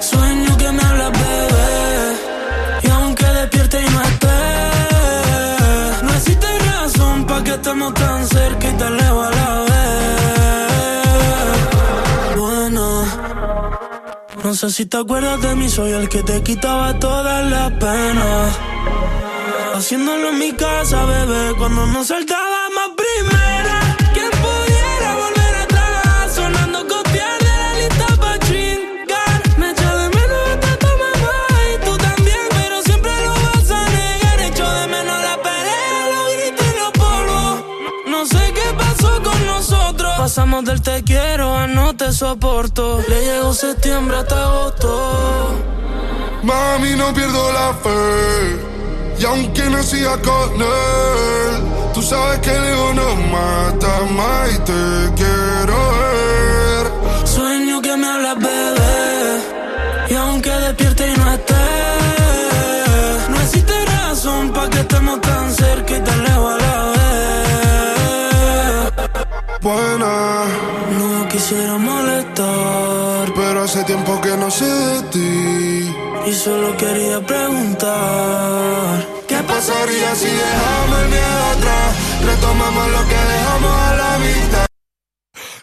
Sueño 0.00 0.56
que 0.56 0.70
me 0.70 0.82
hablas, 0.84 1.10
bebé. 1.10 1.74
Y 2.84 2.88
aunque 2.90 3.26
despierte 3.26 3.80
y 3.82 3.90
no 3.90 4.00
esté, 4.02 4.42
no 6.04 6.10
existe 6.14 6.46
razón 6.70 7.26
para 7.26 7.42
que 7.42 7.54
estemos 7.54 7.94
tan 7.94 8.24
cerca 8.28 8.68
y 8.68 8.74
tan 8.74 8.96
lejos 8.96 9.26
a 9.26 9.30
la 9.30 9.48
vez. 9.70 11.06
Bueno. 12.36 12.84
No 14.44 14.54
sé 14.54 14.70
si 14.70 14.86
te 14.86 14.98
acuerdas 14.98 15.42
de 15.42 15.56
mí, 15.56 15.68
soy 15.68 15.90
el 15.90 16.08
que 16.08 16.22
te 16.22 16.44
quitaba 16.44 16.96
todas 17.00 17.44
las 17.50 17.72
penas. 17.72 18.58
Haciéndolo 19.74 20.28
en 20.28 20.38
mi 20.38 20.52
casa, 20.52 21.06
bebé, 21.06 21.54
cuando 21.56 21.86
nos 21.86 22.06
saltábamos 22.06 22.90
primera. 22.94 23.96
¿Quién 24.12 24.30
pudiera 24.30 25.16
volver 25.16 25.54
atrás? 25.62 26.34
Sonando 26.34 26.86
copiar 26.86 27.38
de 27.40 27.48
la 27.48 27.74
lista 27.80 28.06
pa' 28.20 28.38
chingar. 28.40 29.42
Me 29.56 29.70
echo 29.70 29.96
de 29.96 30.08
menos 30.10 30.48
hasta 30.52 30.76
tu 30.76 30.86
mamá 30.86 31.36
y 31.72 31.84
tú 31.86 31.96
también, 31.96 32.46
pero 32.50 32.82
siempre 32.82 33.12
lo 33.24 33.30
vas 33.30 33.70
a 33.70 33.88
negar. 33.88 34.40
Echo 34.40 34.70
de 34.70 34.86
menos 34.88 35.22
la 35.22 35.36
pelea, 35.42 36.08
los 36.12 36.36
gritos 36.36 36.66
y 36.66 36.78
los 36.78 36.92
polvos. 36.92 37.64
No, 38.06 38.18
no 38.18 38.26
sé 38.26 38.52
qué 38.52 38.74
pasó 38.76 39.22
con 39.22 39.46
nosotros. 39.46 40.12
Pasamos 40.18 40.64
del 40.66 40.82
te 40.82 41.02
quiero 41.02 41.56
a 41.56 41.66
no 41.66 41.96
te 41.96 42.12
soporto. 42.12 43.02
Le 43.08 43.24
llegó 43.24 43.54
septiembre 43.54 44.18
hasta 44.18 44.44
agosto. 44.44 45.54
Mami, 46.42 46.94
no 46.94 47.14
pierdo 47.14 47.52
la 47.52 47.72
fe. 47.74 48.81
Y 49.22 49.24
aunque 49.24 49.62
no 49.70 49.80
siga 49.84 50.20
con 50.20 50.50
él, 50.60 51.62
tú 51.94 52.02
sabes 52.02 52.40
que 52.40 52.50
el 52.50 52.64
ego 52.64 52.92
no 52.92 53.14
mata 53.30 54.00
más 54.16 54.50
y 54.52 54.58
te 54.58 55.12
quiero 55.14 55.76
ver. 56.00 56.90
Sueño 57.24 57.80
que 57.80 57.96
me 57.96 58.04
hablas, 58.08 58.36
bebé. 58.40 59.38
Y 60.10 60.14
aunque 60.14 60.50
despierte 60.50 61.06
y 61.08 61.16
no 61.20 61.32
esté, 61.34 61.54
no 63.30 63.40
existe 63.42 63.72
razón 63.84 64.50
para 64.52 64.68
que 64.70 64.80
estemos 64.80 65.20
tan 65.20 65.54
cerca 65.54 65.96
y 65.98 66.00
tan 66.00 66.24
lejos 66.24 66.54
a 66.54 66.56
la 66.66 66.84
vez. 66.90 67.02
Buena, 69.60 70.46
No 70.98 71.28
quisiera 71.28 71.78
molestar, 71.78 73.32
pero 73.36 73.62
hace 73.62 73.84
tiempo 73.84 74.20
que 74.20 74.36
no 74.36 74.50
sé 74.50 74.64
de 74.64 75.02
ti. 75.12 75.94
y 76.26 76.32
solo 76.34 76.76
quería 76.76 77.20
preguntar. 77.20 79.01
¿Qué 79.52 79.58
pasaría 79.58 80.14
si 80.14 80.28
dejamos 80.28 80.98
el 81.00 81.08
miedo 81.10 81.44
atrás? 81.52 81.96
Retomamos 82.24 82.90
lo 82.90 83.06
que 83.06 83.14
dejamos 83.14 83.70
a 83.70 83.94
la 83.96 84.18
vista. 84.18 84.66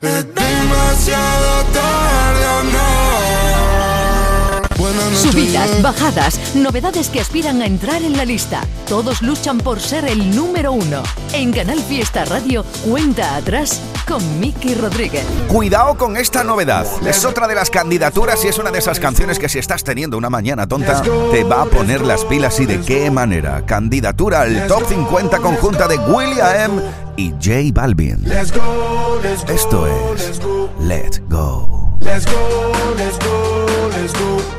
Es 0.01 0.35
demasiado 0.35 1.63
tarde 1.73 2.08
Subidas, 5.15 5.81
bajadas, 5.81 6.55
novedades 6.55 7.09
que 7.09 7.19
aspiran 7.19 7.61
a 7.61 7.65
entrar 7.65 8.03
en 8.03 8.15
la 8.15 8.25
lista. 8.25 8.61
Todos 8.87 9.21
luchan 9.21 9.57
por 9.57 9.79
ser 9.79 10.05
el 10.05 10.35
número 10.35 10.71
uno. 10.71 11.03
En 11.33 11.51
Canal 11.51 11.79
Fiesta 11.79 12.25
Radio, 12.25 12.63
cuenta 12.87 13.35
atrás 13.35 13.81
con 14.07 14.39
Miki 14.39 14.75
Rodríguez. 14.75 15.25
Cuidado 15.47 15.97
con 15.97 16.15
esta 16.17 16.43
novedad. 16.43 16.85
Es 17.05 17.25
otra 17.25 17.47
de 17.47 17.55
las 17.55 17.69
candidaturas 17.69 18.43
y 18.45 18.47
es 18.47 18.57
una 18.57 18.71
de 18.71 18.79
esas 18.79 18.99
canciones 18.99 19.39
que 19.39 19.49
si 19.49 19.59
estás 19.59 19.83
teniendo 19.83 20.17
una 20.17 20.29
mañana 20.29 20.67
tonta, 20.67 21.01
te 21.31 21.43
va 21.43 21.63
a 21.63 21.65
poner 21.65 22.01
las 22.01 22.23
pilas 22.25 22.59
y 22.59 22.65
de 22.65 22.79
qué 22.81 23.11
manera. 23.11 23.65
Candidatura 23.65 24.41
al 24.41 24.67
top 24.67 24.87
50 24.87 25.39
conjunta 25.39 25.87
de 25.87 25.97
William 25.97 26.81
y 27.17 27.31
J 27.31 27.71
Balvin. 27.73 28.21
Let's 28.23 28.51
go, 28.51 29.19
let's 29.21 29.43
go, 29.45 29.53
Esto 29.53 29.87
es 29.87 30.27
let's 30.27 30.39
go. 30.39 30.69
Let 30.79 31.19
Go. 31.29 31.89
Let's 32.01 32.25
go, 32.25 32.93
let's 32.95 33.17
go, 33.19 33.89
let's 33.91 34.13
go. 34.13 34.58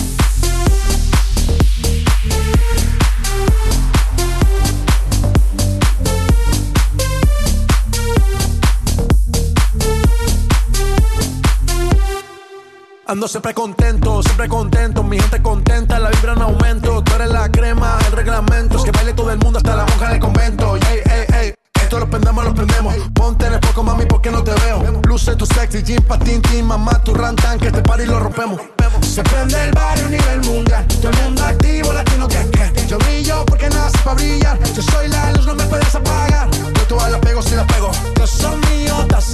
Ando 13.11 13.27
siempre 13.27 13.53
contento, 13.53 14.23
siempre 14.23 14.47
contento, 14.47 15.03
mi 15.03 15.19
gente 15.19 15.41
contenta, 15.41 15.99
la 15.99 16.09
vibra 16.11 16.31
en 16.31 16.43
aumento. 16.43 17.03
Tú 17.03 17.13
eres 17.15 17.29
la 17.29 17.51
crema, 17.51 17.99
el 18.07 18.13
reglamento, 18.13 18.77
es 18.77 18.85
que 18.85 18.91
baile 18.91 19.11
todo 19.11 19.29
el 19.31 19.37
mundo 19.39 19.57
hasta 19.57 19.75
la 19.75 19.85
monja 19.85 20.11
del 20.11 20.19
convento. 20.21 20.77
Ey, 20.77 21.01
ey, 21.03 21.25
ey, 21.41 21.53
esto 21.81 21.99
lo 21.99 22.09
prendemos, 22.09 22.45
lo 22.45 22.55
prendemos. 22.55 22.95
Ponte 23.13 23.47
en 23.47 23.55
el 23.55 23.59
poco, 23.59 23.83
mami, 23.83 24.05
porque 24.05 24.31
no 24.31 24.41
te 24.41 24.53
veo. 24.61 25.01
Luce 25.05 25.35
tu 25.35 25.45
sexy, 25.45 25.83
jean, 25.83 26.01
patín, 26.03 26.41
tin, 26.41 26.65
mamá, 26.65 27.03
tu 27.03 27.13
rantan, 27.13 27.59
que 27.59 27.67
este 27.67 27.81
party 27.81 28.05
lo 28.05 28.17
rompemos. 28.17 28.61
Se 29.01 29.21
prende 29.23 29.61
el 29.61 29.71
barrio 29.73 30.05
a 30.05 30.09
nivel 30.09 30.41
mundial, 30.45 30.87
todo 30.87 31.09
el 31.09 31.17
mundo 31.25 31.43
activo, 31.43 31.91
latino 31.91 32.29
que 32.29 32.49
que. 32.49 32.87
Yo 32.87 32.97
brillo 32.97 33.43
porque 33.45 33.67
nace 33.71 33.97
para 34.05 34.15
brillar, 34.15 34.57
yo 34.73 34.81
soy 34.81 35.09
la 35.09 35.33
luz, 35.33 35.45
no 35.47 35.55
me 35.55 35.65
puedes 35.65 35.93
apagar. 35.93 36.49
Yo 36.49 36.87
todas 36.87 37.11
las 37.11 37.19
pego 37.19 37.41
si 37.41 37.55
las 37.55 37.65
pego. 37.65 37.91
Yo 38.17 38.25
soy 38.25 38.55
mío, 38.55 39.01
estás 39.01 39.33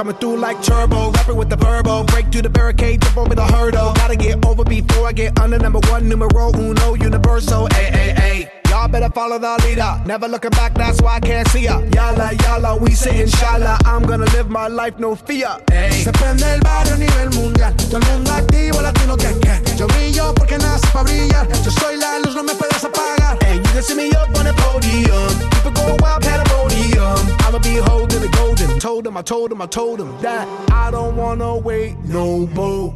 Coming 0.00 0.16
through 0.16 0.38
like 0.38 0.62
turbo, 0.62 1.10
rapping 1.10 1.36
with 1.36 1.50
the 1.50 1.56
verbo. 1.56 2.04
Break 2.04 2.32
through 2.32 2.40
the 2.40 2.48
barricade, 2.48 3.02
jump 3.02 3.18
over 3.18 3.34
the 3.34 3.44
hurdle. 3.44 3.92
Gotta 3.92 4.16
get 4.16 4.42
over 4.46 4.64
before 4.64 5.06
I 5.06 5.12
get 5.12 5.38
under 5.38 5.58
number 5.58 5.80
one, 5.90 6.08
numero 6.08 6.50
uno, 6.56 6.94
universal. 6.94 7.68
Ay, 7.70 7.90
ay, 7.92 8.14
ay. 8.16 8.49
Y'all 8.80 8.88
better 8.88 9.10
follow 9.10 9.38
the 9.38 9.62
leader. 9.66 10.00
Never 10.06 10.26
looking 10.26 10.52
back, 10.52 10.72
that's 10.72 11.02
why 11.02 11.16
I 11.16 11.20
can't 11.20 11.46
see 11.48 11.64
ya. 11.64 11.82
Yala, 11.92 12.30
yala, 12.30 12.80
we 12.80 12.92
say 12.92 13.20
inshallah. 13.20 13.76
I'm 13.84 14.06
gonna 14.06 14.24
live 14.32 14.48
my 14.48 14.68
life, 14.68 14.98
no 14.98 15.14
fear. 15.14 15.50
Se 15.68 16.10
prende 16.12 16.44
el 16.54 16.60
barrio 16.60 16.94
a 16.94 16.96
nivel 16.96 17.30
mundial. 17.34 17.76
Todo 17.76 17.98
el 17.98 18.06
mundo 18.10 18.32
activo, 18.32 18.80
latino 18.80 19.18
que 19.18 19.38
que. 19.38 19.76
Yo 19.76 19.86
brillo 19.86 20.34
porque 20.34 20.56
nace 20.56 20.86
para 20.94 21.04
brillar. 21.04 21.46
Yo 21.62 21.70
soy 21.70 21.98
la 21.98 22.20
luz, 22.20 22.34
no 22.34 22.42
me 22.42 22.54
puedes 22.54 22.82
apagar. 22.82 23.36
Hey, 23.42 23.56
you 23.56 23.70
can 23.70 23.82
see 23.82 23.94
me 23.94 24.08
up 24.12 24.34
on 24.34 24.46
the 24.46 24.54
podium. 24.54 25.28
People 25.50 25.72
go 25.72 25.96
wild, 26.00 26.22
pandemonium. 26.22 27.36
I'ma 27.44 27.58
be 27.58 27.76
holding 27.76 28.22
the 28.22 28.28
golden. 28.28 28.78
Told 28.78 29.06
him, 29.06 29.14
I 29.14 29.20
told 29.20 29.52
him, 29.52 29.60
I 29.60 29.66
told 29.66 30.00
him 30.00 30.18
that 30.22 30.48
I 30.72 30.90
don't 30.90 31.16
wanna 31.16 31.54
wait 31.58 31.98
no 32.04 32.46
more. 32.46 32.94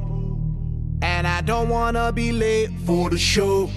And 1.03 1.27
I 1.27 1.43
don't 1.43 1.69
wanna 1.69 2.11
be 2.11 2.33
late 2.33 2.71
for 2.87 3.11
the 3.11 3.19
show. 3.19 3.69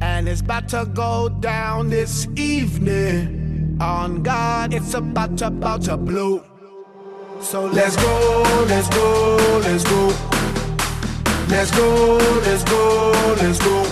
And 0.00 0.28
it's 0.28 0.40
about 0.40 0.68
to 0.68 0.88
go 0.94 1.28
down 1.28 1.90
this 1.90 2.26
evening. 2.36 3.78
On 3.80 4.22
God, 4.22 4.74
it's 4.74 4.94
about 4.94 5.38
to, 5.38 5.46
about 5.46 5.82
to 5.82 5.96
blow. 5.96 6.44
So 7.40 7.66
let's 7.66 7.96
go, 7.96 8.64
let's 8.68 8.88
go, 8.88 9.60
let's 9.64 9.84
go. 9.84 10.08
Let's 11.48 11.70
go, 11.70 12.16
let's 12.44 12.64
go, 12.64 13.34
let's 13.40 13.58
go. 13.58 13.82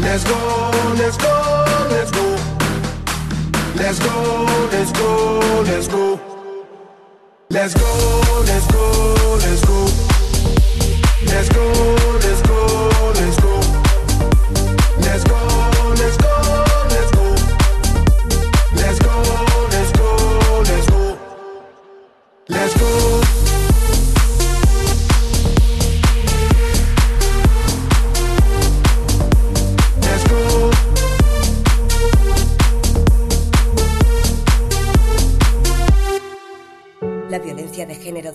Let's 0.00 0.24
go, 0.24 0.94
let's 0.98 1.16
go, 1.16 1.86
let's 1.90 2.10
go. 2.10 2.36
Let's 3.76 3.98
go, 3.98 4.66
let's 4.72 4.92
go, 4.92 5.62
let's 5.66 5.88
go. 5.88 6.20
Let's 7.50 7.74
go, 7.74 8.42
let's 8.46 8.66
go, 8.72 9.38
let's 9.40 9.64
go. 9.64 9.84
Let's 11.26 11.48
go, 11.48 11.64
let's 12.22 12.42
go, 12.42 13.12
let's 13.14 13.40
go. 13.40 13.57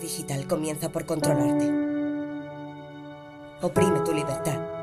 Digital 0.03 0.45
comienza 0.47 0.89
por 0.89 1.05
controlarte. 1.05 1.65
Oprime 3.61 4.01
tu 4.01 4.13
libertad 4.13 4.82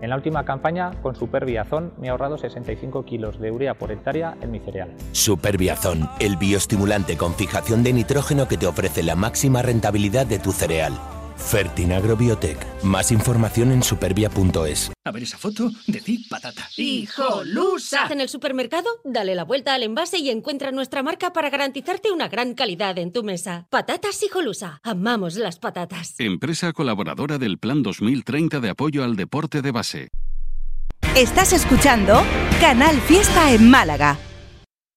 En 0.00 0.10
la 0.10 0.16
última 0.16 0.44
campaña, 0.44 0.92
con 1.02 1.14
Superbiazón, 1.14 1.92
me 1.98 2.06
he 2.06 2.10
ahorrado 2.10 2.38
65 2.38 3.04
kilos 3.04 3.38
de 3.38 3.50
urea 3.50 3.74
por 3.74 3.92
hectárea 3.92 4.36
en 4.40 4.50
mi 4.50 4.58
cereal. 4.60 4.90
Superbiazón, 5.12 6.08
el 6.20 6.36
bioestimulante 6.36 7.16
con 7.16 7.34
fijación 7.34 7.82
de 7.82 7.92
nitrógeno 7.92 8.48
que 8.48 8.56
te 8.56 8.66
ofrece 8.66 9.02
la 9.02 9.14
máxima 9.14 9.60
rentabilidad 9.62 10.26
de 10.26 10.38
tu 10.38 10.52
cereal. 10.52 10.94
Fertinagro 11.40 12.16
Biotech. 12.16 12.58
Más 12.82 13.10
información 13.10 13.72
en 13.72 13.82
supervia.es. 13.82 14.92
A 15.04 15.10
ver 15.10 15.22
esa 15.22 15.38
foto, 15.38 15.70
decid 15.86 16.20
patata. 16.28 16.68
¡Hijolusa! 16.76 18.06
En 18.10 18.20
el 18.20 18.28
supermercado, 18.28 18.88
dale 19.04 19.34
la 19.34 19.44
vuelta 19.44 19.74
al 19.74 19.82
envase 19.82 20.18
y 20.18 20.30
encuentra 20.30 20.70
nuestra 20.70 21.02
marca 21.02 21.32
para 21.32 21.50
garantizarte 21.50 22.12
una 22.12 22.28
gran 22.28 22.54
calidad 22.54 22.98
en 22.98 23.12
tu 23.12 23.22
mesa. 23.22 23.66
Patatas 23.70 24.22
Hijolusa. 24.22 24.80
Amamos 24.82 25.36
las 25.36 25.58
patatas. 25.58 26.14
Empresa 26.18 26.72
colaboradora 26.72 27.38
del 27.38 27.58
Plan 27.58 27.82
2030 27.82 28.60
de 28.60 28.70
apoyo 28.70 29.02
al 29.02 29.16
deporte 29.16 29.62
de 29.62 29.70
base. 29.72 30.08
Estás 31.16 31.52
escuchando 31.52 32.22
Canal 32.60 33.00
Fiesta 33.00 33.52
en 33.52 33.68
Málaga. 33.68 34.16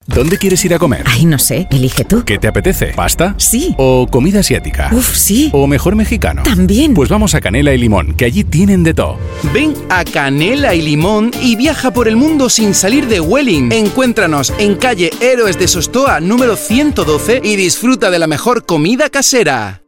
¿Dónde 0.06 0.38
quieres 0.38 0.64
ir 0.66 0.74
a 0.74 0.80
comer? 0.80 1.04
Ay, 1.08 1.26
no 1.26 1.40
sé, 1.40 1.68
elige 1.72 2.04
tú. 2.04 2.24
¿Qué 2.26 2.38
te 2.38 2.48
apetece? 2.48 2.88
¿Pasta? 2.88 3.36
Sí. 3.38 3.74
¿O 3.78 4.08
comida 4.10 4.42
asiática? 4.42 4.90
Uf, 4.92 5.16
sí. 5.16 5.50
¿O 5.54 5.66
mejor 5.66 5.96
mexicano? 5.96 6.44
También. 6.44 6.94
Pues 6.94 7.10
vamos 7.10 7.36
a 7.36 7.42
Canela 7.42 7.74
y 7.74 7.78
Limón, 7.78 8.14
que 8.16 8.26
allí 8.26 8.44
tienen 8.44 8.84
de 8.84 8.94
todo. 8.94 9.18
Ven 9.54 9.74
a 9.90 10.04
Canela 10.04 10.76
y 10.76 10.82
Limón 10.82 11.32
y 11.42 11.56
viaja 11.56 11.92
por 11.92 12.10
el 12.10 12.18
mundo 12.18 12.50
sin 12.50 12.74
salir 12.74 13.08
de 13.08 13.22
Welling. 13.22 13.72
Encuéntranos 13.72 14.54
en 14.58 14.76
calle 14.76 15.10
Héroes 15.22 15.58
de 15.58 15.70
Sostoa 15.70 16.20
número 16.20 16.58
112 16.58 17.42
y 17.44 17.56
disfruta 17.56 18.12
de 18.12 18.20
la 18.20 18.28
mejor 18.28 18.66
comida 18.66 19.10
casera. 19.10 19.84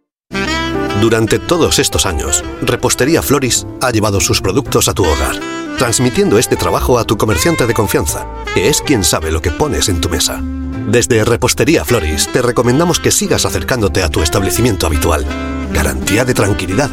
Durante 1.02 1.40
todos 1.40 1.78
estos 1.78 2.06
años, 2.06 2.44
Repostería 2.62 3.22
Floris 3.22 3.68
ha 3.82 3.92
llevado 3.92 4.22
sus 4.22 4.40
productos 4.40 4.88
a 4.88 4.94
tu 4.94 5.04
hogar, 5.04 5.36
transmitiendo 5.78 6.38
este 6.38 6.56
trabajo 6.56 7.00
a 7.00 7.04
tu 7.04 7.18
comerciante 7.18 7.68
de 7.68 7.74
confianza, 7.74 8.26
que 8.54 8.70
es 8.70 8.82
quien 8.82 9.04
sabe 9.04 9.32
lo 9.32 9.42
que 9.42 9.52
pones 9.52 9.90
en 9.90 10.02
tu 10.02 10.10
mesa. 10.10 10.42
Desde 10.88 11.24
Repostería 11.26 11.84
Floris 11.84 12.28
te 12.32 12.42
recomendamos 12.42 13.00
que 13.00 13.12
sigas 13.12 13.46
acercándote 13.46 14.04
a 14.04 14.10
tu 14.10 14.22
establecimiento 14.22 14.86
habitual. 14.88 15.26
Garantía 15.74 16.26
de 16.26 16.34
tranquilidad. 16.34 16.90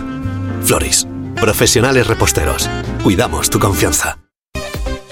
Floris, 0.62 1.06
profesionales 1.36 2.06
reposteros. 2.06 2.68
Cuidamos 3.02 3.50
tu 3.50 3.58
confianza. 3.58 4.18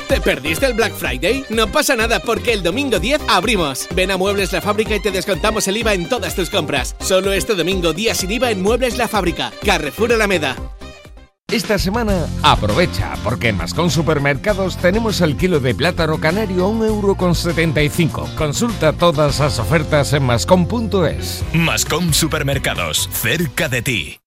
¿Te 0.08 0.20
perdiste 0.20 0.66
el 0.66 0.74
Black 0.74 0.92
Friday? 0.94 1.44
No 1.50 1.70
pasa 1.70 1.94
nada 1.94 2.18
porque 2.18 2.52
el 2.52 2.64
domingo 2.64 2.98
10 2.98 3.20
abrimos. 3.28 3.86
Ven 3.94 4.10
a 4.10 4.16
Muebles 4.16 4.52
La 4.52 4.60
Fábrica 4.60 4.96
y 4.96 5.00
te 5.00 5.12
descontamos 5.12 5.68
el 5.68 5.76
IVA 5.76 5.94
en 5.94 6.08
todas 6.08 6.34
tus 6.34 6.50
compras. 6.50 6.96
Solo 6.98 7.32
este 7.32 7.54
domingo 7.54 7.92
día 7.92 8.12
sin 8.16 8.32
IVA 8.32 8.50
en 8.50 8.60
Muebles 8.60 8.98
La 8.98 9.06
Fábrica. 9.06 9.52
Carrefour 9.64 10.12
Alameda. 10.12 10.56
Esta 11.52 11.78
semana 11.80 12.28
aprovecha 12.44 13.14
porque 13.24 13.48
en 13.48 13.56
Mascón 13.56 13.90
Supermercados 13.90 14.76
tenemos 14.76 15.20
el 15.20 15.36
kilo 15.36 15.58
de 15.58 15.74
plátano 15.74 16.20
canario 16.20 16.66
a 16.66 16.68
1,75€. 16.68 18.36
Consulta 18.36 18.92
todas 18.92 19.40
las 19.40 19.58
ofertas 19.58 20.12
en 20.12 20.22
mascón.es. 20.22 21.42
Mascom 21.52 22.12
Supermercados, 22.12 23.08
cerca 23.12 23.68
de 23.68 23.82
ti. 23.82 24.20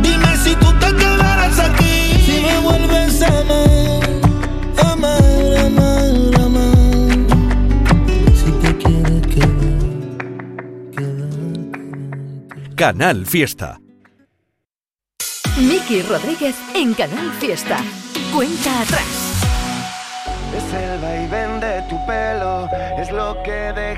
Dime 0.00 0.36
si 0.38 0.54
tú 0.54 0.72
te 0.78 0.86
quedarás 0.96 1.58
aquí, 1.58 2.14
si 2.24 2.40
me 2.40 2.58
vuelves 2.60 3.22
a 3.22 3.40
amar, 3.40 4.08
amar, 4.78 5.56
amar, 5.66 6.40
amar. 6.40 7.18
Si 8.34 8.50
te 8.52 8.76
quieres 8.78 9.26
quedar. 9.26 9.54
Canal 12.74 13.26
Fiesta. 13.26 13.80
Miki 15.60 16.00
Rodríguez 16.02 16.56
en 16.74 16.94
Canal 16.94 17.30
Fiesta. 17.32 17.78
Cuenta 18.34 18.80
atrás. 18.80 19.44
Es 20.56 20.74
el 20.74 20.98
vaivén 21.00 21.60
de 21.60 21.82
tu 21.82 22.04
pelo, 22.06 22.66
es 22.98 23.10
lo 23.10 23.42
que 23.42 23.59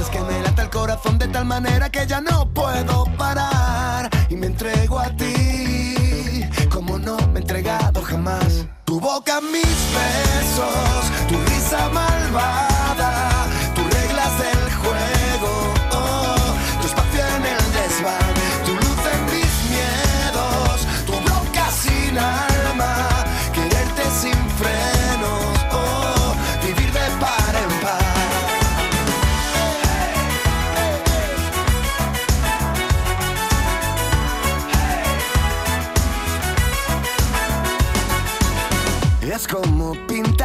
Haces 0.00 0.16
que 0.16 0.20
me 0.20 0.40
lata 0.40 0.62
el 0.62 0.70
corazón 0.70 1.18
de 1.18 1.28
tal 1.28 1.44
manera 1.44 1.90
que 1.90 2.06
ya 2.06 2.22
no 2.22 2.48
puedo 2.54 3.04
parar. 3.18 4.08
Y 4.30 4.36
me 4.36 4.46
entrego 4.46 4.98
a 4.98 5.10
ti, 5.10 6.42
como 6.70 6.98
no 6.98 7.18
me 7.32 7.40
he 7.40 7.42
entregado 7.42 8.00
jamás. 8.00 8.64
Tu 8.86 8.98
boca, 8.98 9.42
mis 9.42 9.78
besos, 9.98 11.04
tu 11.28 11.36
risa 11.50 11.90
malvada, 11.90 13.46
tus 13.74 13.84
reglas 13.92 14.38
del 14.38 14.72
juego, 14.80 15.74
oh, 15.92 16.80
tu 16.80 16.86
espacio 16.86 17.20
en 17.36 17.44
el 17.44 17.64
desván, 17.76 18.34
tu 18.64 18.72
luz 18.72 19.00
en 19.12 19.24
mis 19.26 19.52
miedos, 19.74 20.86
tu 21.04 21.12
boca 21.12 21.70
sin 21.82 22.16
alma, 22.16 22.49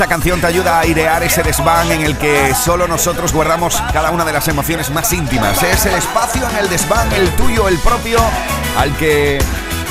Esta 0.00 0.08
canción 0.08 0.40
te 0.40 0.46
ayuda 0.46 0.78
a 0.78 0.80
airear 0.80 1.22
ese 1.22 1.42
desván 1.42 1.92
en 1.92 2.00
el 2.00 2.16
que 2.16 2.54
solo 2.54 2.88
nosotros 2.88 3.34
guardamos 3.34 3.82
cada 3.92 4.10
una 4.10 4.24
de 4.24 4.32
las 4.32 4.48
emociones 4.48 4.88
más 4.88 5.12
íntimas. 5.12 5.62
Es 5.62 5.84
el 5.84 5.92
espacio 5.92 6.48
en 6.48 6.56
el 6.56 6.70
desván, 6.70 7.12
el 7.12 7.28
tuyo, 7.36 7.68
el 7.68 7.78
propio, 7.80 8.18
al 8.78 8.96
que 8.96 9.38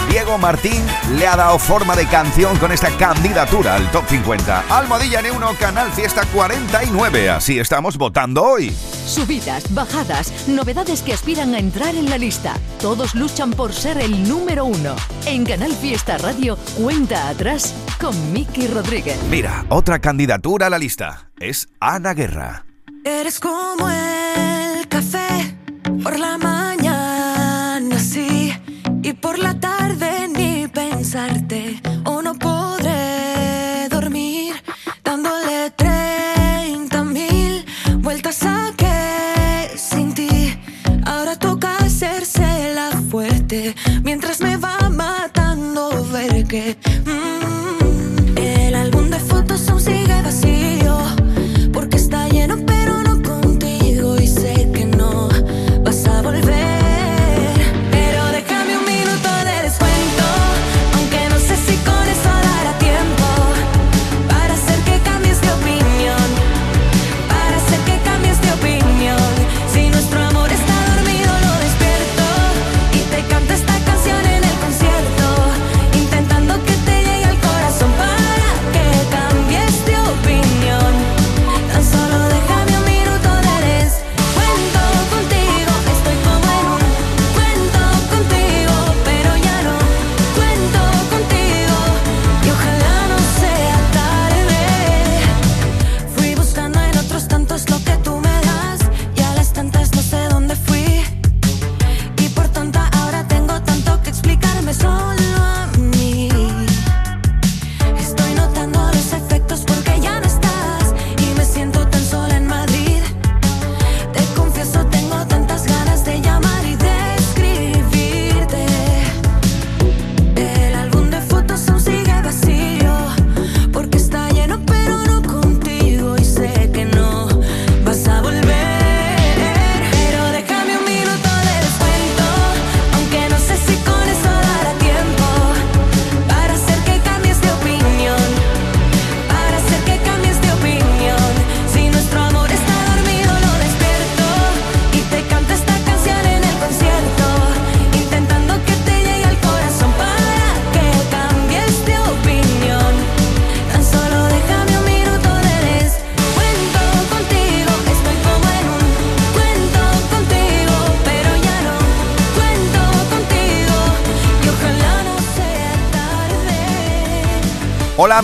Diego 0.10 0.40
Martín 0.40 0.84
le 1.16 1.28
ha 1.28 1.36
dado 1.36 1.60
forma 1.60 1.96
de 1.96 2.08
canción 2.08 2.58
con 2.58 2.72
esta 2.72 2.90
candidatura 2.98 3.76
al 3.76 3.92
Top 3.92 4.04
50. 4.10 4.64
Almohadilla 4.70 5.22
N1, 5.22 5.58
Canal 5.58 5.92
Fiesta 5.92 6.24
49. 6.34 7.30
Así 7.30 7.60
estamos 7.60 7.96
votando 7.96 8.44
hoy. 8.44 8.76
Subidas, 9.06 9.72
bajadas, 9.76 10.48
novedades 10.48 11.04
que 11.04 11.14
aspiran 11.14 11.54
a 11.54 11.60
entrar 11.60 11.94
en 11.94 12.10
la 12.10 12.18
lista. 12.18 12.56
Todos 12.82 13.14
luchan 13.14 13.52
por 13.52 13.74
ser 13.74 14.00
el 14.00 14.28
número 14.28 14.66
uno. 14.66 14.96
En 15.28 15.46
Canal 15.46 15.72
Fiesta 15.74 16.18
Radio, 16.18 16.58
cuenta 16.76 17.30
atrás 17.30 17.76
con 18.00 18.34
Miki 18.34 18.68
Rodríguez. 18.68 19.18
Mira, 19.30 19.66
otra 19.70 20.00
candidatura 20.00 20.68
a 20.68 20.70
la 20.70 20.80
lista. 20.80 21.30
Es 21.40 21.68
Ana 21.80 22.14
Guerra. 22.14 22.66
Eres 23.04 23.40
como 23.40 23.90
el 23.90 24.88
café 24.88 25.56
por 26.02 26.18
la 26.18 26.38
mañana, 26.38 28.00
sí, 28.00 28.54
y 29.02 29.14
por 29.14 29.38
la 29.38 29.60
tarde 29.60 30.28
ni 30.28 30.68
pensarte, 30.68 31.82
o 32.06 32.22
no 32.22 32.36
podré 32.36 33.88
dormir 33.90 34.56
dándole 35.04 35.72
30 35.72 37.04
mil 37.04 37.66
vueltas 37.98 38.44
a 38.44 38.72
que 38.78 39.78
sin 39.78 40.14
ti. 40.14 40.58
Ahora 41.06 41.38
toca 41.38 41.78
hacerse 41.78 42.74
la 42.74 42.92
fuerte 43.10 43.76
mientras 44.04 44.42
me 44.42 44.58
va 44.58 44.90
matando 44.90 46.06
ver 46.12 46.46
que 46.46 46.78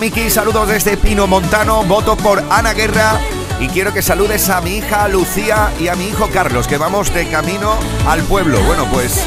Miki, 0.06 0.30
saludos 0.30 0.68
desde 0.68 0.98
Pino 0.98 1.26
Montano, 1.26 1.84
voto 1.84 2.16
por 2.16 2.44
Ana 2.52 2.74
Guerra 2.74 3.20
y 3.60 3.70
quiero 3.70 3.92
que 3.92 4.04
saludes 4.04 4.50
a 4.50 4.62
mi 4.62 4.78
hija 4.78 5.08
Lucía 5.08 5.72
y 5.80 5.88
a 5.88 5.96
mi 5.96 6.10
hijo 6.10 6.30
Carlos, 6.32 6.68
que 6.68 6.78
vamos 6.78 7.12
de 7.12 7.28
camino 7.28 7.74
al 8.08 8.22
pueblo. 8.22 8.62
Bueno, 8.68 8.86
pues 8.94 9.20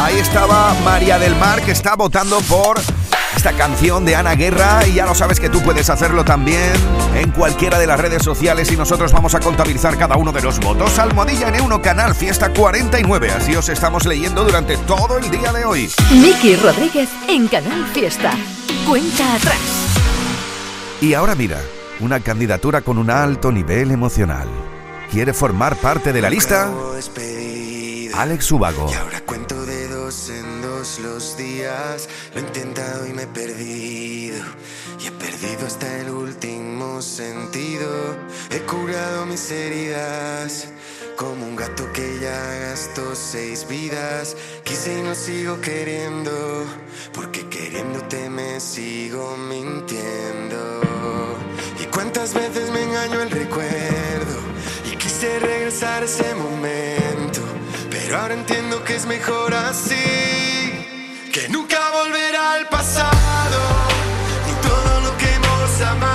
ahí 0.00 0.16
estaba 0.18 0.72
María 0.84 1.18
del 1.18 1.34
Mar, 1.34 1.60
que 1.62 1.72
está 1.72 1.96
votando 1.96 2.38
por 2.42 2.80
esta 3.34 3.54
canción 3.54 4.04
de 4.04 4.14
Ana 4.14 4.36
Guerra 4.36 4.86
y 4.86 4.92
ya 4.92 5.04
lo 5.04 5.16
sabes 5.16 5.40
que 5.40 5.48
tú 5.48 5.62
puedes 5.62 5.90
hacerlo 5.90 6.24
también 6.24 6.74
en 7.16 7.32
cualquiera 7.32 7.80
de 7.80 7.88
las 7.88 7.98
redes 7.98 8.22
sociales 8.22 8.70
y 8.70 8.76
nosotros 8.76 9.10
vamos 9.10 9.34
a 9.34 9.40
contabilizar 9.40 9.98
cada 9.98 10.16
uno 10.16 10.30
de 10.30 10.42
los 10.42 10.60
votos. 10.60 10.96
Almohadilla 11.00 11.52
N1 11.52 11.80
Canal 11.80 12.14
Fiesta 12.14 12.52
49, 12.52 13.32
así 13.32 13.56
os 13.56 13.68
estamos 13.68 14.06
leyendo 14.06 14.44
durante 14.44 14.76
todo 14.76 15.18
el 15.18 15.28
día 15.28 15.52
de 15.52 15.64
hoy. 15.64 15.90
Miki 16.12 16.54
Rodríguez 16.54 17.08
en 17.26 17.48
Canal 17.48 17.84
Fiesta. 17.92 18.30
Cuenta 18.86 19.34
atrás. 19.34 19.89
Y 21.00 21.14
ahora 21.14 21.34
mira, 21.34 21.58
una 22.00 22.20
candidatura 22.20 22.82
con 22.82 22.98
un 22.98 23.08
alto 23.08 23.50
nivel 23.50 23.90
emocional. 23.90 24.46
¿Quiere 25.10 25.32
formar 25.32 25.74
parte 25.76 26.12
de 26.12 26.20
la 26.20 26.28
lista? 26.28 26.70
Alex 28.14 28.52
Ubago. 28.52 28.86
Y 28.90 28.94
ahora 28.94 29.20
cuento 29.24 29.64
de 29.64 29.88
dos 29.88 30.28
en 30.28 30.60
dos 30.60 30.98
los 31.00 31.38
días. 31.38 32.06
Lo 32.34 32.40
he 32.40 32.44
intentado 32.44 33.06
y 33.06 33.14
me 33.14 33.22
he 33.22 33.26
perdido. 33.26 34.44
Y 35.02 35.06
he 35.06 35.10
perdido 35.12 35.66
hasta 35.66 36.00
el 36.00 36.10
último 36.10 37.00
sentido. 37.00 37.88
He 38.50 38.60
curado 38.60 39.24
mis 39.24 39.50
heridas. 39.50 40.68
Como 41.20 41.44
un 41.44 41.54
gato 41.54 41.92
que 41.92 42.18
ya 42.18 42.42
gastó 42.70 43.14
seis 43.14 43.68
vidas. 43.68 44.34
Quise 44.64 45.00
y 45.00 45.02
no 45.02 45.14
sigo 45.14 45.60
queriendo. 45.60 46.32
Porque 47.12 47.46
queriéndote 47.46 48.30
me 48.30 48.58
sigo 48.58 49.36
mintiendo. 49.36 50.80
Y 51.78 51.84
cuántas 51.92 52.32
veces 52.32 52.70
me 52.70 52.84
engañó 52.84 53.20
el 53.20 53.30
recuerdo. 53.30 54.38
Y 54.90 54.96
quise 54.96 55.38
regresar 55.40 56.04
ese 56.04 56.34
momento. 56.34 57.42
Pero 57.90 58.18
ahora 58.18 58.32
entiendo 58.32 58.82
que 58.82 58.96
es 58.96 59.04
mejor 59.04 59.52
así. 59.52 60.06
Que 61.34 61.50
nunca 61.50 61.80
volverá 61.90 62.54
al 62.54 62.66
pasado. 62.70 63.60
Ni 64.46 64.54
todo 64.66 65.00
lo 65.02 65.16
que 65.18 65.34
hemos 65.34 65.80
amado. 65.82 66.09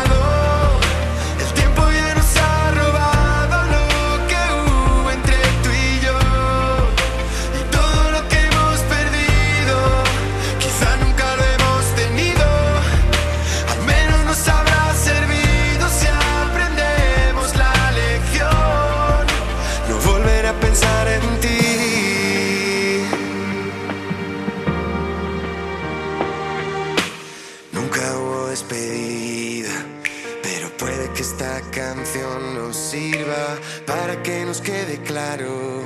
Que 34.25 34.43
nos 34.43 34.59
quede 34.59 34.97
claro 35.03 35.83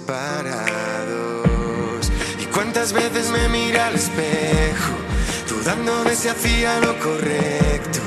Y 2.38 2.44
cuántas 2.46 2.92
veces 2.92 3.31
me 3.31 3.48
mira 3.48 3.87
al 3.87 3.94
espejo, 3.94 4.92
dudando 5.48 6.05
de 6.05 6.14
si 6.16 6.29
hacía 6.29 6.81
lo 6.81 6.98
correcto, 6.98 8.00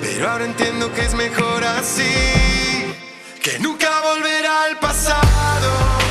pero 0.00 0.30
ahora 0.30 0.46
entiendo 0.46 0.90
que 0.94 1.02
es 1.02 1.12
mejor 1.14 1.62
así, 1.64 2.02
que 3.42 3.58
nunca 3.58 3.90
volverá 4.00 4.64
al 4.64 4.78
pasado, 4.78 6.01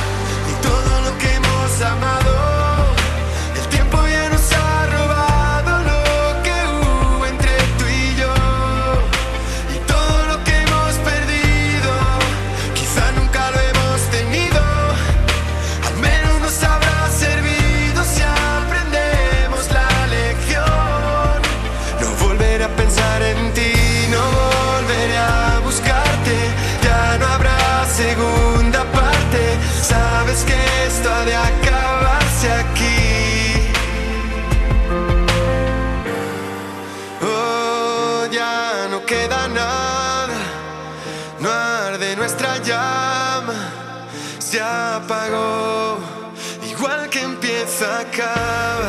acaba. 48.02 48.81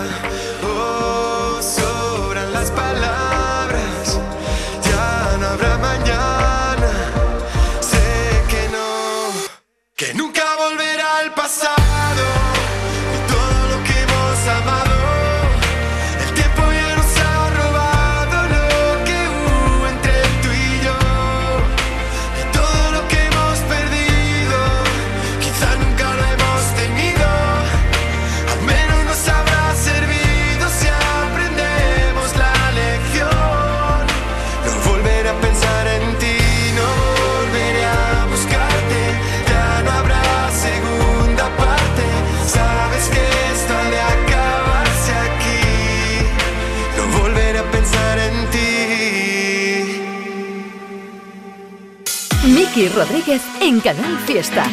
Rodríguez 53.04 53.42
en 53.60 53.82
Canal 53.82 54.18
Fiesta. 54.20 54.64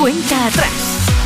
Cuenta 0.00 0.46
atrás. 0.46 0.70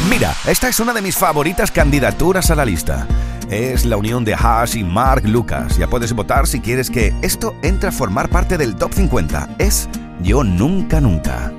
Mira, 0.08 0.34
esta 0.46 0.70
es 0.70 0.80
una 0.80 0.94
de 0.94 1.02
mis 1.02 1.14
favoritas 1.14 1.70
candidaturas 1.70 2.50
a 2.50 2.54
la 2.54 2.64
lista. 2.64 3.06
Es 3.50 3.84
la 3.84 3.98
unión 3.98 4.24
de 4.24 4.34
Hash 4.34 4.76
y 4.76 4.82
Mark 4.82 5.26
Lucas. 5.26 5.76
Ya 5.76 5.86
puedes 5.86 6.14
votar 6.14 6.46
si 6.46 6.60
quieres 6.60 6.88
que 6.88 7.14
esto 7.20 7.54
entre 7.60 7.90
a 7.90 7.92
formar 7.92 8.30
parte 8.30 8.56
del 8.56 8.74
top 8.74 8.94
50. 8.94 9.56
Es 9.58 9.86
Yo 10.22 10.44
Nunca 10.44 10.98
Nunca. 10.98 11.52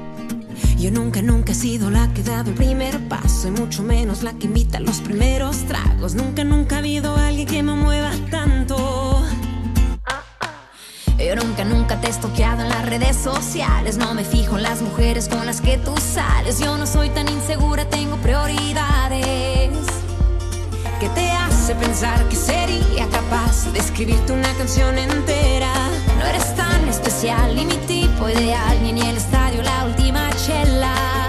Yo 0.79 0.89
nunca, 0.89 1.21
nunca 1.21 1.51
he 1.51 1.55
sido 1.55 1.91
la 1.91 2.11
que 2.13 2.21
ha 2.21 2.37
dado 2.37 2.49
el 2.49 2.55
primer 2.55 2.99
paso 3.07 3.49
y 3.49 3.51
mucho 3.51 3.83
menos 3.83 4.23
la 4.23 4.33
que 4.33 4.47
invita 4.47 4.79
a 4.79 4.81
los 4.81 4.99
primeros 5.01 5.57
tragos. 5.65 6.15
Nunca, 6.15 6.43
nunca 6.43 6.77
ha 6.77 6.79
habido 6.79 7.15
alguien 7.15 7.47
que 7.47 7.61
me 7.61 7.75
mueva 7.75 8.11
tanto. 8.31 8.56
Te 12.01 12.09
estoqueado 12.09 12.61
en 12.63 12.69
las 12.69 12.85
redes 12.85 13.15
sociales. 13.15 13.97
No 13.97 14.13
me 14.13 14.23
fijo 14.23 14.57
en 14.57 14.63
las 14.63 14.81
mujeres 14.81 15.27
con 15.27 15.45
las 15.45 15.61
que 15.61 15.77
tú 15.77 15.95
sales. 15.97 16.59
Yo 16.59 16.77
no 16.77 16.85
soy 16.85 17.09
tan 17.09 17.27
insegura, 17.27 17.85
tengo 17.85 18.15
prioridades. 18.17 19.69
¿Qué 20.99 21.09
te 21.09 21.29
hace 21.29 21.75
pensar 21.75 22.27
que 22.29 22.35
sería 22.35 23.07
capaz 23.11 23.71
de 23.71 23.79
escribirte 23.79 24.33
una 24.33 24.51
canción 24.53 24.97
entera? 24.97 25.71
No 26.19 26.25
eres 26.25 26.55
tan 26.55 26.87
especial, 26.89 27.55
ni 27.55 27.65
mi 27.65 27.77
tipo 27.87 28.29
ideal, 28.29 28.81
ni 28.81 28.89
en 28.89 28.97
el 28.97 29.17
estadio 29.17 29.61
la 29.61 29.85
última 29.85 30.29
chela. 30.45 31.27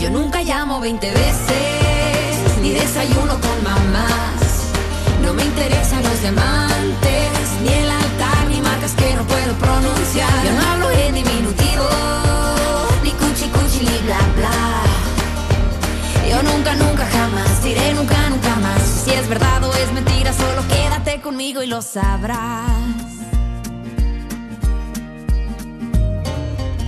Yo 0.00 0.10
nunca 0.10 0.42
llamo 0.42 0.80
20 0.80 1.10
veces, 1.10 2.58
ni 2.62 2.70
desayuno 2.70 3.34
con 3.40 3.62
mamás. 3.62 4.72
No 5.22 5.34
me 5.34 5.44
interesan 5.44 6.02
los 6.02 6.20
diamantes, 6.22 7.30
ni 7.62 7.68
el 7.68 7.90
altar, 7.90 8.37
que 8.94 9.14
no 9.14 9.24
puedo 9.24 9.52
pronunciar. 9.54 10.44
Yo 10.44 10.52
no 10.52 10.62
hablo 10.70 10.90
en 10.90 11.14
diminutivo, 11.14 11.88
ni 13.02 13.10
cuchi 13.10 13.48
cuchi, 13.48 13.84
ni 13.84 13.98
bla 14.06 14.20
bla. 14.36 14.82
Yo 16.28 16.42
nunca, 16.42 16.74
nunca 16.74 17.06
jamás 17.06 17.62
diré 17.62 17.94
nunca, 17.94 18.28
nunca 18.30 18.56
más. 18.56 18.82
Si 19.04 19.10
es 19.12 19.28
verdad 19.28 19.64
o 19.64 19.74
es 19.74 19.92
mentira, 19.92 20.32
solo 20.32 20.66
quédate 20.68 21.20
conmigo 21.20 21.62
y 21.62 21.66
lo 21.66 21.82
sabrás. 21.82 23.17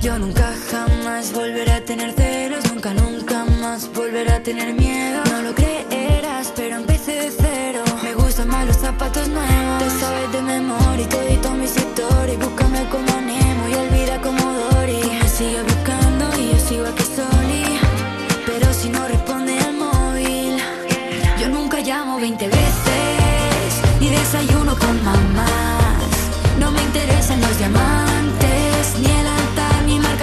Yo 0.00 0.18
nunca 0.18 0.50
jamás 0.70 1.30
volveré 1.34 1.72
a 1.72 1.84
tener 1.84 2.12
celos, 2.12 2.64
nunca, 2.72 2.94
nunca 2.94 3.44
más 3.60 3.92
volveré 3.92 4.32
a 4.32 4.42
tener 4.42 4.72
miedo. 4.72 5.22
No 5.30 5.42
lo 5.42 5.54
creerás, 5.54 6.52
pero 6.56 6.76
empecé 6.76 7.12
de 7.12 7.30
cero. 7.30 7.84
Me 8.02 8.14
gustan 8.14 8.48
más 8.48 8.66
los 8.66 8.78
zapatos 8.78 9.28
nuevos. 9.28 9.78
Te 9.78 9.90
sabes 10.00 10.32
de 10.32 10.40
memoria 10.40 11.04
y 11.04 11.06
te 11.06 11.26
edito 11.26 11.50
mis 11.52 11.76
historias. 11.76 12.38
Búscame 12.38 12.82
como 12.88 13.20
Nemo 13.20 13.68
y 13.68 13.74
olvida 13.74 14.18
como 14.22 14.40
Dory. 14.40 15.02
Me 15.20 15.28
sigues 15.28 15.64
buscando 15.64 16.24
y 16.38 16.52
yo 16.52 16.58
sigo 16.58 16.86
aquí 16.86 17.04
soli. 17.04 17.78
Pero 18.46 18.72
si 18.72 18.88
no 18.88 19.06
responde 19.06 19.58
al 19.58 19.74
móvil, 19.74 20.56
yo 21.38 21.48
nunca 21.50 21.80
llamo 21.80 22.18
20 22.18 22.48
veces 22.48 23.70
ni 24.00 24.08
desayuno 24.08 24.78
con 24.78 25.04
mamás. 25.04 26.08
No 26.58 26.70
me 26.70 26.80
interesan 26.82 27.38
los 27.42 27.58
diamantes, 27.58 28.94
ni 28.98 29.10
el 29.10 29.26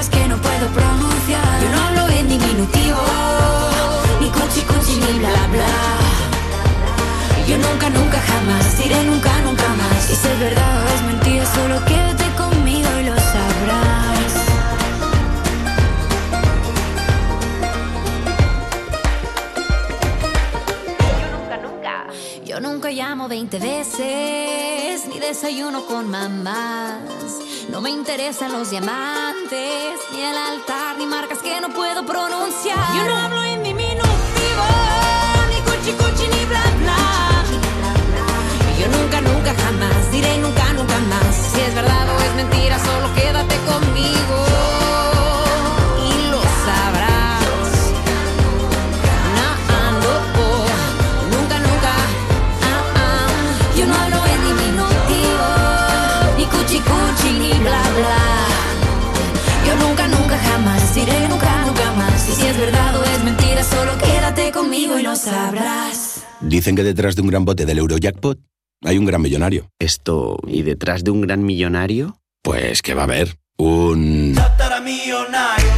que 0.06 0.28
no 0.28 0.38
puedo 0.38 0.68
pronunciar. 0.68 1.60
Yo 1.60 1.70
no 1.70 1.82
hablo 1.82 2.08
en 2.10 2.30
diminutivo, 2.30 3.02
ni 4.22 4.30
cuchi 4.30 4.62
cuchi, 4.62 4.96
ni 5.00 5.18
bla 5.18 5.48
bla. 5.52 5.74
Yo 7.48 7.58
nunca, 7.58 7.90
nunca, 7.90 8.20
jamás 8.22 8.78
diré 8.78 9.04
nunca, 9.06 9.32
nunca 9.42 9.68
más. 9.70 10.12
Y 10.12 10.16
si 10.16 10.28
es 10.28 10.40
verdad 10.40 10.84
o 10.84 10.88
es 10.96 11.02
mentira, 11.02 11.46
solo 11.48 11.84
quédate 11.86 12.26
conmigo 12.38 12.90
y 13.02 13.06
lo 13.06 13.16
sabrás. 13.16 14.34
Yo 22.46 22.60
nunca 22.60 22.92
llamo 22.92 23.28
20 23.28 23.58
veces, 23.58 25.08
ni 25.08 25.20
desayuno 25.20 25.88
con 25.88 26.12
mamás. 26.12 27.02
No 27.70 27.82
me 27.82 27.90
interesan 27.92 28.54
los 28.54 28.70
diamantes, 28.70 30.00
ni 30.14 30.22
el 30.22 30.38
altar, 30.38 30.98
ni 30.98 31.06
marcas 31.06 31.40
que 31.40 31.60
no 31.60 31.70
puedo 31.70 32.06
pronunciar. 32.06 32.96
Yo 32.96 33.04
no 33.04 33.16
hablo 33.16 33.44
en 33.44 33.62
diminutivo, 33.62 34.68
ni 35.50 35.60
cuchi 35.62 35.92
cuchi, 35.92 36.28
ni 36.28 36.46
bla 36.46 36.64
bla. 36.80 37.44
Yo 38.80 38.88
nunca, 38.88 39.22
nunca, 39.22 39.54
jamás 39.54 40.12
diré 40.12 40.38
nunca, 40.38 40.74
nunca 40.74 40.98
más. 41.10 41.36
Si 41.54 41.60
es 41.60 41.76
verdad 41.76 42.08
o 42.10 42.20
es 42.20 42.36
mentira, 42.36 42.80
solo 42.80 42.97
diré 60.98 61.28
nunca, 61.28 61.66
nunca 61.66 61.94
más. 61.94 62.28
Y 62.30 62.32
si 62.34 62.48
es 62.48 62.58
verdad 62.58 63.00
o 63.00 63.04
es 63.04 63.24
mentira, 63.24 63.64
solo 63.64 63.92
quédate 63.98 64.52
conmigo 64.52 64.98
y 65.00 65.04
lo 65.04 65.16
sabrás. 65.16 66.24
Dicen 66.42 66.76
que 66.76 66.84
detrás 66.84 67.16
de 67.16 67.22
un 67.22 67.28
gran 67.28 67.46
bote 67.46 67.66
del 67.66 67.78
Eurojackpot 67.78 68.40
hay 68.84 68.98
un 68.98 69.06
gran 69.06 69.22
millonario. 69.22 69.70
Esto, 69.80 70.38
¿y 70.48 70.64
detrás 70.64 71.04
de 71.04 71.12
un 71.12 71.22
gran 71.22 71.44
millonario? 71.44 72.20
Pues 72.44 72.82
que 72.82 72.94
va 72.94 73.02
a 73.02 73.06
haber 73.06 73.38
un... 73.58 74.36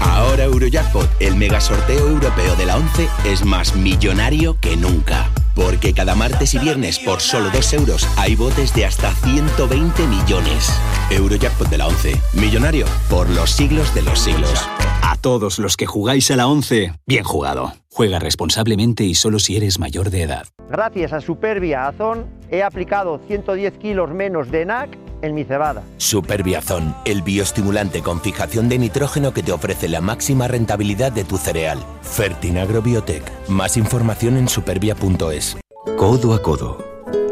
Ahora 0.01 0.43
Eurojackpot, 0.43 1.09
el 1.19 1.35
mega 1.35 1.59
sorteo 1.59 2.09
europeo 2.09 2.55
de 2.55 2.65
la 2.65 2.77
11, 2.77 3.09
es 3.25 3.45
más 3.45 3.75
millonario 3.75 4.57
que 4.59 4.75
nunca. 4.75 5.29
Porque 5.59 5.93
cada 5.93 6.15
martes 6.15 6.53
y 6.53 6.59
viernes 6.59 6.99
por 6.99 7.19
solo 7.19 7.49
2 7.51 7.73
euros 7.73 8.07
hay 8.15 8.35
botes 8.35 8.73
de 8.73 8.85
hasta 8.85 9.13
120 9.13 10.07
millones. 10.07 10.71
Eurojackpot 11.11 11.67
de 11.69 11.77
la 11.77 11.87
11, 11.87 12.15
millonario 12.33 12.85
por 13.09 13.29
los 13.29 13.51
siglos 13.51 13.93
de 13.93 14.03
los 14.03 14.19
siglos. 14.19 14.53
A 15.01 15.17
todos 15.17 15.59
los 15.59 15.75
que 15.75 15.85
jugáis 15.85 16.31
a 16.31 16.37
la 16.37 16.47
11, 16.47 16.93
bien 17.05 17.25
jugado. 17.25 17.73
Juega 17.91 18.19
responsablemente 18.19 19.03
y 19.03 19.15
solo 19.15 19.39
si 19.39 19.57
eres 19.57 19.79
mayor 19.79 20.09
de 20.09 20.23
edad. 20.23 20.47
Gracias 20.69 21.11
a 21.13 21.21
Superbia 21.21 21.87
Azón 21.87 22.25
he 22.51 22.63
aplicado 22.63 23.19
110 23.27 23.77
kilos 23.77 24.11
menos 24.11 24.51
de 24.51 24.65
NAC 24.65 24.97
en 25.21 25.35
mi 25.35 25.43
cebada. 25.43 25.83
Superbiazón, 25.97 26.95
el 27.05 27.21
bioestimulante 27.21 28.01
con 28.01 28.21
fijación 28.21 28.69
de 28.69 28.77
nitrógeno 28.79 29.33
que 29.33 29.43
te 29.43 29.51
ofrece 29.51 29.87
la 29.89 30.01
máxima 30.01 30.47
rentabilidad 30.47 31.11
de 31.11 31.23
tu 31.23 31.37
cereal. 31.37 31.79
Fertinagro 32.01 32.81
Biotech. 32.81 33.23
Más 33.49 33.77
información 33.77 34.37
en 34.37 34.47
supervia.es. 34.47 35.57
Codo 35.97 36.33
a 36.33 36.41
codo, 36.41 36.77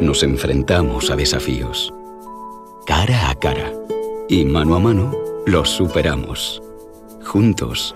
nos 0.01 0.23
enfrentamos 0.23 1.09
a 1.09 1.15
desafíos. 1.15 1.93
Cara 2.85 3.29
a 3.29 3.35
cara. 3.35 3.71
Y 4.29 4.43
mano 4.45 4.75
a 4.75 4.79
mano, 4.79 5.15
los 5.45 5.69
superamos. 5.69 6.61
Juntos, 7.23 7.95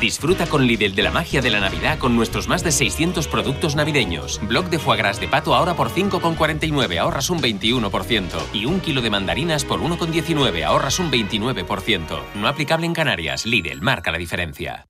Disfruta 0.00 0.46
con 0.46 0.64
Lidl 0.64 0.94
de 0.94 1.02
la 1.02 1.10
magia 1.10 1.40
de 1.40 1.50
la 1.50 1.58
Navidad 1.58 1.98
con 1.98 2.14
nuestros 2.14 2.46
más 2.46 2.62
de 2.62 2.70
600 2.70 3.26
productos 3.26 3.74
navideños. 3.74 4.40
Bloc 4.42 4.68
de 4.68 4.78
foie 4.78 4.96
gras 4.96 5.18
de 5.18 5.26
pato 5.26 5.56
ahora 5.56 5.74
por 5.74 5.90
5,49, 5.90 6.98
ahorras 6.98 7.30
un 7.30 7.40
21%. 7.40 8.26
Y 8.52 8.66
un 8.66 8.80
kilo 8.80 9.02
de 9.02 9.10
mandarinas 9.10 9.64
por 9.64 9.80
1,19, 9.80 10.64
ahorras 10.64 11.00
un 11.00 11.10
29%. 11.10 12.20
No 12.36 12.46
aplicable 12.46 12.86
en 12.86 12.94
Canarias. 12.94 13.44
Lidl 13.44 13.82
marca 13.82 14.12
la 14.12 14.18
diferencia. 14.18 14.86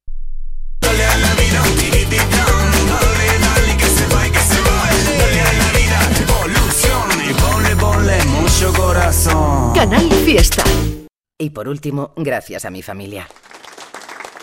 Canal 9.74 10.11
Fiesta. 10.24 10.64
Y 11.38 11.50
por 11.50 11.68
último, 11.68 12.12
gracias 12.16 12.64
a 12.64 12.70
mi 12.70 12.82
familia. 12.82 13.26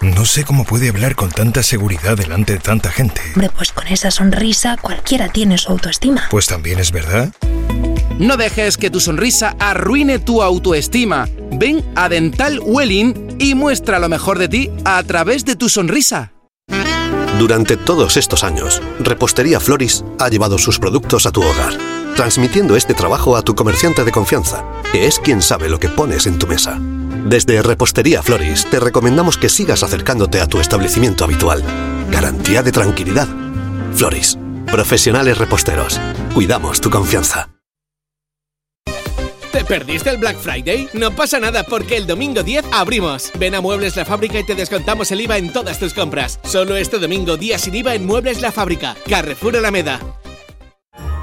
No 0.02 0.26
sé 0.26 0.44
cómo 0.44 0.66
puede 0.66 0.90
hablar 0.90 1.16
con 1.16 1.30
tanta 1.30 1.64
seguridad 1.64 2.18
delante 2.18 2.54
de 2.54 2.60
tanta 2.60 2.92
gente. 2.92 3.22
Hombre, 3.34 3.50
pues 3.56 3.72
con 3.72 3.88
esa 3.88 4.12
sonrisa 4.12 4.78
cualquiera 4.82 5.30
tiene 5.30 5.58
su 5.58 5.72
autoestima. 5.72 6.28
Pues 6.30 6.48
también 6.48 6.80
es 6.80 6.92
verdad. 6.92 7.34
No 8.20 8.38
dejes 8.38 8.78
que 8.78 8.90
tu 8.90 9.00
sonrisa 9.00 9.56
arruine 9.60 10.20
tu 10.20 10.42
autoestima. 10.42 11.28
Ven 11.52 11.84
a 11.96 12.10
Dental 12.10 12.60
Welling 12.64 13.36
y 13.40 13.56
muestra 13.56 14.00
lo 14.00 14.10
mejor 14.10 14.38
de 14.40 14.48
ti 14.48 14.70
a 14.86 15.02
través 15.04 15.44
de 15.46 15.56
tu 15.56 15.70
sonrisa. 15.70 16.32
Durante 17.40 17.76
todos 17.76 18.16
estos 18.16 18.46
años, 18.46 18.82
Repostería 19.00 19.60
Floris 19.60 20.06
ha 20.20 20.30
llevado 20.30 20.58
sus 20.58 20.80
productos 20.80 21.26
a 21.26 21.32
tu 21.32 21.42
hogar, 21.42 21.78
transmitiendo 22.16 22.78
este 22.78 22.94
trabajo 22.94 23.36
a 23.36 23.42
tu 23.42 23.56
comerciante 23.56 24.06
de 24.06 24.12
confianza, 24.12 24.64
que 24.94 25.06
es 25.06 25.20
quien 25.20 25.42
sabe 25.42 25.68
lo 25.68 25.78
que 25.78 25.90
pones 25.90 26.28
en 26.28 26.40
tu 26.40 26.48
mesa. 26.48 26.80
Desde 27.26 27.60
Repostería 27.64 28.22
Floris 28.22 28.68
te 28.70 28.80
recomendamos 28.80 29.40
que 29.40 29.50
sigas 29.50 29.82
acercándote 29.82 30.42
a 30.42 30.48
tu 30.48 30.60
establecimiento 30.60 31.24
habitual. 31.24 31.64
Garantía 32.12 32.62
de 32.62 32.72
tranquilidad. 32.72 33.28
Floris, 33.96 34.38
profesionales 34.68 35.40
reposteros. 35.40 36.00
Cuidamos 36.36 36.80
tu 36.80 36.92
confianza. 36.92 37.50
¿Te 39.52 39.66
perdiste 39.66 40.12
el 40.12 40.18
Black 40.18 40.38
Friday? 40.38 40.88
No 40.94 41.16
pasa 41.16 41.40
nada 41.40 41.64
porque 41.64 41.98
el 41.98 42.06
domingo 42.06 42.44
10 42.44 42.66
abrimos. 42.72 43.32
Ven 43.40 43.56
a 43.56 43.62
Muebles 43.62 43.96
La 43.96 44.06
Fábrica 44.06 44.40
y 44.40 44.46
te 44.46 44.54
descontamos 44.54 45.12
el 45.12 45.22
IVA 45.22 45.40
en 45.40 45.52
todas 45.52 45.80
tus 45.80 45.96
compras. 45.96 46.40
Solo 46.44 46.76
este 46.76 47.00
domingo 47.00 47.38
día 47.38 47.58
sin 47.58 47.74
IVA 47.74 47.96
en 47.96 48.06
Muebles 48.06 48.40
La 48.42 48.52
Fábrica. 48.52 48.96
Carrefour 49.10 49.58
Alameda. 49.58 50.00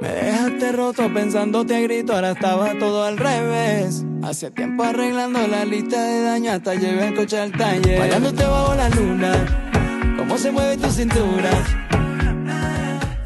Me 0.00 0.08
dejaste 0.08 0.58
te 0.58 0.72
roto, 0.72 1.12
pensándote 1.12 1.76
a 1.76 1.80
grito, 1.80 2.14
ahora 2.14 2.32
estaba 2.32 2.78
todo 2.78 3.04
al 3.04 3.16
revés. 3.16 4.04
Hace 4.22 4.50
tiempo 4.50 4.82
arreglando 4.82 5.46
la 5.46 5.64
lista 5.64 6.02
de 6.02 6.22
daño, 6.22 6.52
hasta 6.52 6.74
llevé 6.74 7.08
el 7.08 7.14
coche 7.14 7.38
al 7.38 7.52
taller. 7.52 7.98
Bailándote 8.00 8.44
bajo 8.44 8.74
la 8.74 8.88
luna, 8.90 10.14
cómo 10.16 10.36
se 10.36 10.50
mueve 10.50 10.76
tu 10.76 10.90
cintura. 10.90 11.50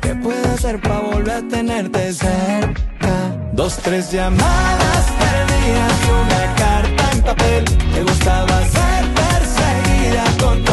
¿Qué 0.03 0.15
puedo 0.17 0.49
hacer 0.53 0.81
para 0.81 1.01
volver 1.01 1.31
a 1.31 1.49
tenerte 1.49 2.13
cerca? 2.13 2.79
Dos, 3.53 3.77
tres 3.79 4.13
llamadas 4.13 5.13
perdidas 5.19 5.93
y 6.07 6.11
una 6.11 6.55
carta 6.55 7.11
en 7.13 7.23
papel. 7.23 7.65
Te 7.65 8.03
gustaba 8.03 8.61
ser 8.67 9.05
perseguida 9.15 10.25
con 10.39 10.65
tu 10.65 10.73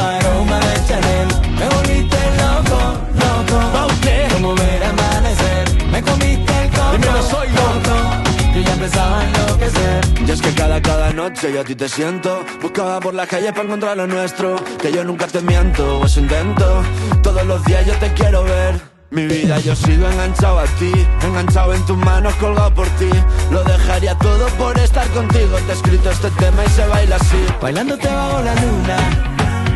empezaba 8.75 9.23
enloquecer. 9.23 10.05
Y 10.27 10.31
es 10.31 10.41
que 10.41 10.53
cada, 10.53 10.81
cada 10.81 11.11
noche 11.13 11.51
yo 11.53 11.61
a 11.61 11.63
ti 11.63 11.75
te 11.75 11.89
siento. 11.89 12.43
Buscaba 12.61 12.99
por 12.99 13.13
la 13.13 13.25
calle 13.25 13.51
para 13.51 13.63
encontrar 13.63 13.97
lo 13.97 14.07
nuestro 14.07 14.55
Que 14.81 14.91
yo 14.91 15.03
nunca 15.03 15.27
te 15.27 15.41
miento, 15.41 15.99
o 15.99 16.05
eso 16.05 16.19
intento. 16.19 16.83
Todos 17.23 17.45
los 17.45 17.63
días 17.65 17.85
yo 17.85 17.93
te 17.95 18.13
quiero 18.13 18.43
ver. 18.43 18.79
Mi 19.11 19.27
vida 19.27 19.59
yo 19.59 19.75
sigo 19.75 20.07
enganchado 20.09 20.59
a 20.59 20.65
ti 20.65 20.91
Enganchado 21.21 21.73
en 21.73 21.85
tus 21.85 21.97
manos, 21.97 22.33
colgado 22.35 22.73
por 22.73 22.87
ti. 22.99 23.09
Lo 23.51 23.63
dejaría 23.63 24.15
todo 24.15 24.47
por 24.57 24.77
estar 24.77 25.07
contigo. 25.09 25.57
Te 25.65 25.71
he 25.71 25.75
escrito 25.75 26.09
este 26.09 26.29
tema 26.31 26.63
y 26.65 26.69
se 26.69 26.85
baila 26.87 27.15
así. 27.15 27.45
Bailándote 27.61 28.07
bajo 28.07 28.41
la 28.41 28.55
luna 28.55 28.97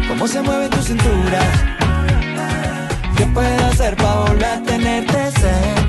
Cómo 0.07 0.27
se 0.27 0.41
mueve 0.41 0.69
tu 0.69 0.81
cintura. 0.81 1.39
¿Qué 3.15 3.25
puedo 3.27 3.65
hacer 3.65 3.95
para 3.97 4.15
volver 4.15 4.45
a 4.45 4.63
tenerte 4.63 5.31
cerca? 5.31 5.88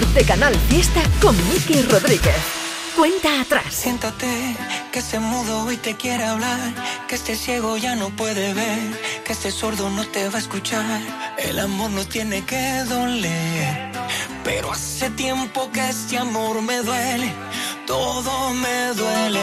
mejor 0.00 0.14
de 0.14 0.24
Canal 0.24 0.54
Fiesta 0.68 1.02
con 1.20 1.36
Miki 1.48 1.82
Rodríguez. 1.82 2.34
Cuenta 2.96 3.40
atrás. 3.40 3.64
Siéntate, 3.70 4.56
que 4.92 4.98
este 4.98 5.18
mudo 5.18 5.64
hoy 5.64 5.76
te 5.76 5.96
quiere 5.96 6.24
hablar, 6.24 6.58
que 7.08 7.14
este 7.14 7.36
ciego 7.36 7.76
ya 7.76 7.94
no 7.96 8.10
puede 8.10 8.52
ver, 8.52 9.22
que 9.24 9.32
este 9.32 9.50
sordo 9.50 9.88
no 9.90 10.04
te 10.06 10.28
va 10.28 10.36
a 10.36 10.40
escuchar. 10.40 11.00
El 11.38 11.58
amor 11.58 11.90
no 11.90 12.04
tiene 12.04 12.44
que 12.44 12.84
doler, 12.88 13.92
pero 14.44 14.72
hace 14.72 15.10
tiempo 15.10 15.70
que 15.72 15.88
este 15.88 16.18
amor 16.18 16.60
me 16.62 16.78
duele, 16.78 17.32
todo 17.86 18.50
me 18.54 18.94
duele. 18.94 19.40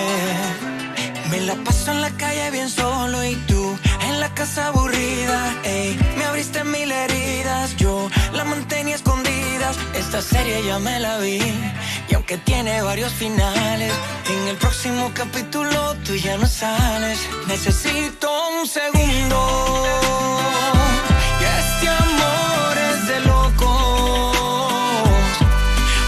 Me 1.32 1.42
la 1.42 1.56
paso 1.56 1.92
en 1.92 2.02
la 2.02 2.12
calle 2.12 2.52
bien 2.52 2.70
solo 2.70 3.24
y 3.24 3.36
tú 3.48 3.78
en 4.08 4.20
la 4.20 4.34
casa 4.34 4.68
aburrida. 4.68 5.56
Ey, 5.64 5.98
me 6.18 6.24
abriste 6.26 6.64
mil 6.64 6.92
heridas, 6.92 7.76
yo 7.76 8.10
la 8.34 8.46
mantenía 8.46 8.96
Esta 9.94 10.22
serie 10.22 10.64
ya 10.64 10.80
me 10.80 10.98
la 11.00 11.18
vi 11.18 11.40
y 12.08 12.14
aunque 12.16 12.38
tiene 12.38 12.82
varios 12.82 13.12
finales, 13.12 13.92
en 14.30 14.48
el 14.48 14.56
próximo 14.56 15.12
capítulo 15.14 15.94
tú 16.06 16.16
ya 16.16 16.38
no 16.38 16.48
sales. 16.48 17.20
Necesito 17.48 18.30
un 18.62 18.66
segundo. 18.66 19.38
Y 21.42 21.44
este 21.60 21.90
amor 21.90 22.78
es 22.92 23.08
de 23.10 23.20
locos. 23.32 24.38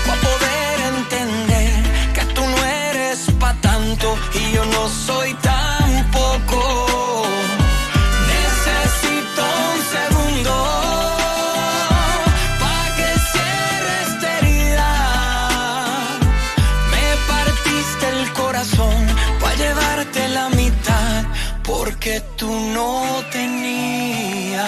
Pa' 0.08 0.16
poder 0.28 0.80
entender 0.96 1.74
que 2.14 2.26
tú 2.34 2.42
no 2.42 2.66
eres 2.66 3.20
pa' 3.40 3.56
tanto 3.56 4.18
y 4.36 4.54
yo 4.54 4.64
no 4.66 4.88
soy 4.88 5.34
tampoco. 5.34 5.59
Tú 22.38 22.50
no 22.50 23.24
tenías. 23.32 24.66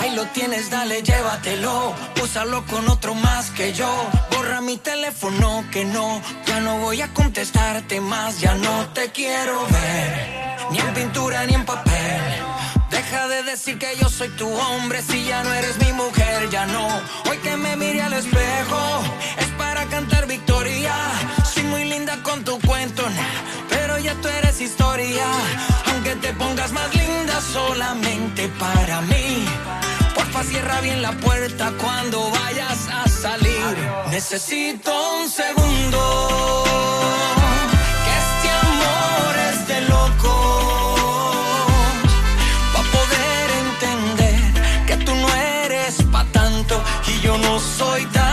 Ahí 0.00 0.10
lo 0.10 0.26
tienes, 0.26 0.70
dale, 0.70 1.02
llévatelo. 1.02 1.94
Úsalo 2.22 2.64
con 2.66 2.88
otro 2.88 3.14
más 3.14 3.50
que 3.50 3.72
yo. 3.72 3.88
Borra 4.30 4.60
mi 4.60 4.76
teléfono 4.76 5.64
que 5.70 5.84
no. 5.84 6.20
Ya 6.46 6.60
no 6.60 6.78
voy 6.78 7.00
a 7.02 7.12
contestarte 7.14 8.00
más. 8.00 8.40
Ya 8.40 8.54
no 8.54 8.88
te 8.88 9.10
quiero 9.12 9.66
ver. 9.66 10.56
Ni 10.70 10.78
en 10.78 10.94
pintura 10.94 11.44
ni 11.46 11.54
en 11.54 11.64
papel. 11.64 12.42
Deja 12.90 13.26
de 13.28 13.42
decir 13.44 13.78
que 13.78 13.96
yo 14.00 14.08
soy 14.08 14.28
tu 14.30 14.48
hombre 14.52 15.00
si 15.02 15.24
ya 15.24 15.42
no 15.42 15.52
eres 15.54 15.78
mi 15.78 15.92
mujer, 15.92 16.50
ya 16.50 16.66
no. 16.66 16.86
Hoy 17.28 17.38
que 17.38 17.56
me 17.56 17.74
mire 17.76 18.02
al 18.02 18.12
espejo 18.12 19.02
es 19.38 19.48
para 19.56 19.86
cantar 19.86 20.26
victoria. 20.26 20.94
Soy 21.52 21.62
muy 21.64 21.84
linda 21.84 22.22
con 22.22 22.44
tu 22.44 22.60
cuento, 22.60 23.02
nah, 23.08 23.61
ya 24.02 24.14
tú 24.20 24.28
eres 24.28 24.60
historia. 24.60 25.24
Aunque 25.86 26.16
te 26.16 26.32
pongas 26.34 26.72
más 26.72 26.94
linda 26.94 27.40
solamente 27.40 28.48
para 28.58 29.00
mí. 29.02 29.44
Porfa, 30.14 30.42
cierra 30.44 30.80
bien 30.80 31.02
la 31.02 31.12
puerta 31.12 31.72
cuando 31.80 32.30
vayas 32.30 32.88
a 32.88 33.08
salir. 33.08 33.76
Necesito 34.10 34.90
un 35.18 35.28
segundo. 35.28 36.64
Que 38.04 38.12
este 38.24 38.48
amor 38.66 39.34
es 39.50 39.68
de 39.68 39.80
locos. 39.94 41.02
Pa' 42.74 42.84
poder 42.96 43.46
entender 43.64 44.40
que 44.86 44.96
tú 45.04 45.14
no 45.14 45.28
eres 45.64 46.02
pa' 46.10 46.24
tanto 46.32 46.82
y 47.06 47.20
yo 47.20 47.38
no 47.38 47.58
soy 47.58 48.04
tampoco. 48.06 48.31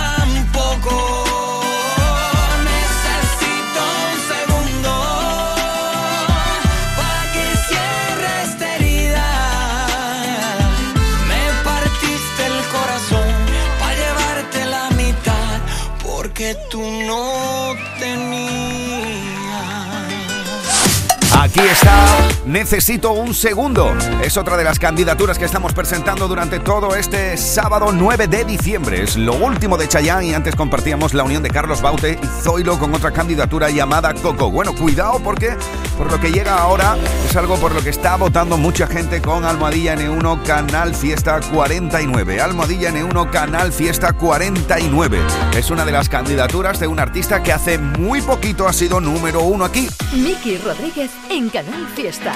Aquí 21.50 21.62
está, 21.62 22.06
necesito 22.46 23.12
un 23.12 23.34
segundo. 23.34 23.92
Es 24.22 24.38
otra 24.38 24.56
de 24.56 24.64
las 24.64 24.78
candidaturas 24.78 25.40
que 25.40 25.46
estamos 25.46 25.74
presentando 25.74 26.28
durante 26.28 26.60
todo 26.60 26.96
este 26.96 27.36
sábado 27.38 27.92
9 27.92 28.28
de 28.28 28.46
diciembre. 28.46 29.02
Es 29.02 29.18
lo 29.18 29.34
último 29.34 29.76
de 29.76 29.88
Chayanne 29.88 30.28
y 30.28 30.34
antes 30.36 30.56
compartíamos 30.56 31.16
la 31.16 31.24
unión 31.24 31.42
de 31.42 31.50
Carlos 31.50 31.82
Baute 31.82 32.20
y 32.22 32.44
Zoilo 32.44 32.78
con 32.78 32.94
otra 32.94 33.10
candidatura 33.10 33.72
llamada 33.72 34.14
Coco. 34.14 34.52
Bueno, 34.52 34.76
cuidado 34.76 35.20
porque 35.24 35.58
por 35.98 36.12
lo 36.12 36.20
que 36.20 36.32
llega 36.32 36.56
ahora 36.56 36.96
es 37.28 37.36
algo 37.36 37.56
por 37.56 37.74
lo 37.74 37.82
que 37.82 37.90
está 37.90 38.16
votando 38.16 38.56
mucha 38.56 38.86
gente 38.86 39.20
con 39.20 39.44
Almohadilla 39.44 39.96
N1 39.96 40.44
Canal 40.44 40.94
Fiesta 40.94 41.40
49. 41.52 42.42
Almohadilla 42.42 42.92
N1 42.92 43.32
Canal 43.32 43.74
Fiesta 43.74 44.14
49. 44.14 45.20
Es 45.58 45.72
una 45.72 45.84
de 45.84 45.94
las 45.94 46.10
candidaturas 46.10 46.80
de 46.80 46.86
un 46.86 47.00
artista 47.00 47.42
que 47.42 47.52
hace 47.52 47.80
muy 47.80 48.22
poquito 48.22 48.68
ha 48.68 48.74
sido 48.74 49.02
número 49.02 49.42
uno 49.42 49.66
aquí. 49.66 49.90
Miki 50.14 50.58
Rodríguez 50.60 51.10
Canal 51.48 51.88
Fiesta. 51.96 52.34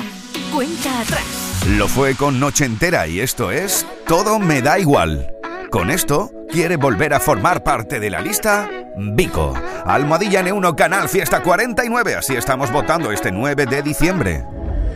Cuenta 0.54 1.02
atrás. 1.02 1.66
Lo 1.78 1.90
fue 1.90 2.16
con 2.16 2.40
Noche 2.40 2.64
Entera 2.64 3.06
y 3.06 3.20
esto 3.20 3.52
es 3.52 3.86
Todo 4.08 4.40
me 4.40 4.62
da 4.62 4.80
igual. 4.80 5.30
Con 5.70 5.90
esto, 5.90 6.32
quiere 6.50 6.78
volver 6.78 7.14
a 7.14 7.20
formar 7.20 7.64
parte 7.64 8.00
de 8.00 8.10
la 8.10 8.22
lista 8.22 8.70
Vico. 8.96 9.54
Almohadilla 9.86 10.42
N1 10.42 10.76
Canal 10.76 11.10
Fiesta 11.10 11.44
49. 11.44 12.16
Así 12.16 12.36
estamos 12.36 12.72
votando 12.72 13.12
este 13.12 13.32
9 13.32 13.66
de 13.66 13.82
diciembre. 13.82 14.46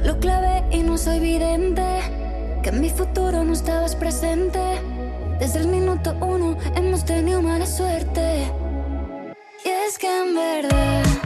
Lo 0.03 0.17
clave 0.19 0.63
y 0.71 0.83
no 0.83 0.97
soy 0.97 1.19
vidente. 1.19 1.99
Que 2.63 2.69
en 2.69 2.79
mi 2.79 2.89
futuro 2.89 3.43
no 3.43 3.51
estabas 3.51 3.95
presente. 3.95 4.59
Desde 5.37 5.59
el 5.59 5.67
minuto 5.67 6.15
uno 6.21 6.57
hemos 6.75 7.03
tenido 7.03 7.41
mala 7.41 7.65
suerte. 7.65 8.49
Y 9.65 9.69
es 9.69 9.97
que 9.97 10.07
en 10.07 10.33
verdad 10.33 11.16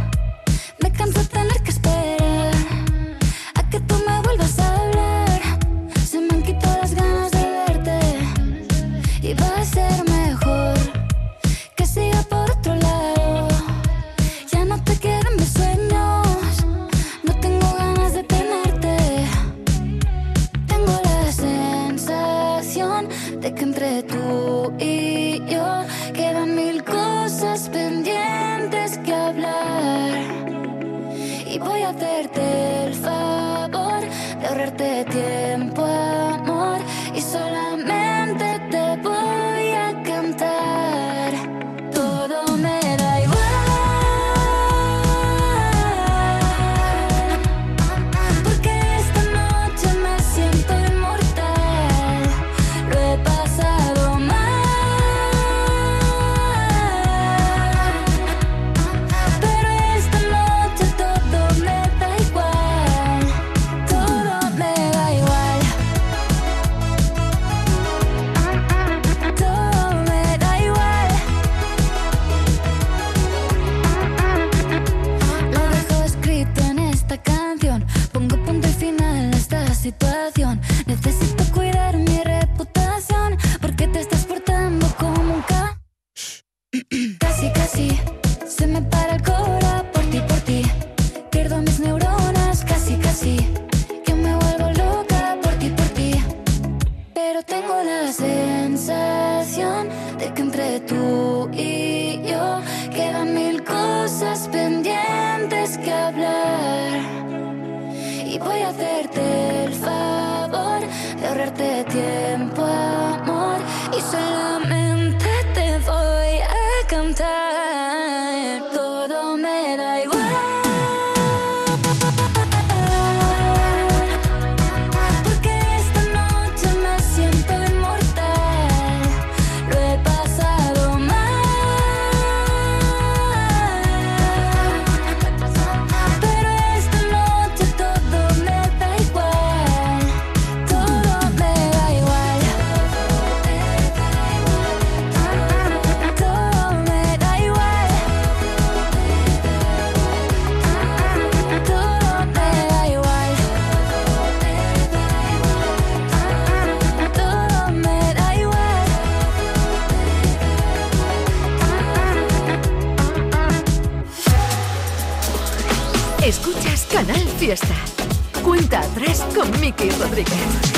Rodríguez. 169.90 170.72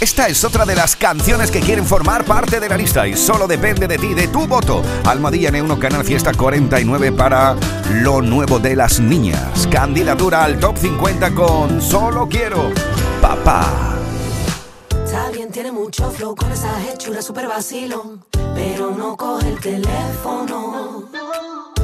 Esta 0.00 0.28
es 0.28 0.44
otra 0.44 0.64
de 0.64 0.74
las 0.74 0.96
canciones 0.96 1.50
que 1.50 1.60
quieren 1.60 1.84
formar 1.84 2.24
parte 2.24 2.58
de 2.58 2.70
la 2.70 2.78
lista 2.78 3.06
y 3.06 3.14
solo 3.14 3.46
depende 3.46 3.86
de 3.86 3.98
ti, 3.98 4.14
de 4.14 4.28
tu 4.28 4.46
voto. 4.46 4.82
Almohadilla 5.04 5.50
N1 5.50 5.78
Canal 5.78 6.04
Fiesta 6.04 6.32
49 6.32 7.12
para 7.12 7.54
lo 7.90 8.22
nuevo 8.22 8.58
de 8.58 8.76
las 8.76 8.98
niñas. 8.98 9.68
Candidatura 9.70 10.44
al 10.44 10.58
top 10.58 10.78
50 10.78 11.34
con 11.34 11.82
Solo 11.82 12.26
Quiero. 12.26 12.70
Papá. 13.20 13.98
Está 15.04 15.28
bien, 15.30 15.50
tiene 15.50 15.70
mucho 15.70 16.10
flow 16.10 16.34
con 16.34 16.50
esa 16.50 16.70
hechura 16.88 17.20
super 17.20 17.46
vacilón, 17.46 18.24
pero 18.54 18.92
no 18.92 19.18
coge 19.18 19.50
el 19.50 19.60
teléfono. 19.60 21.10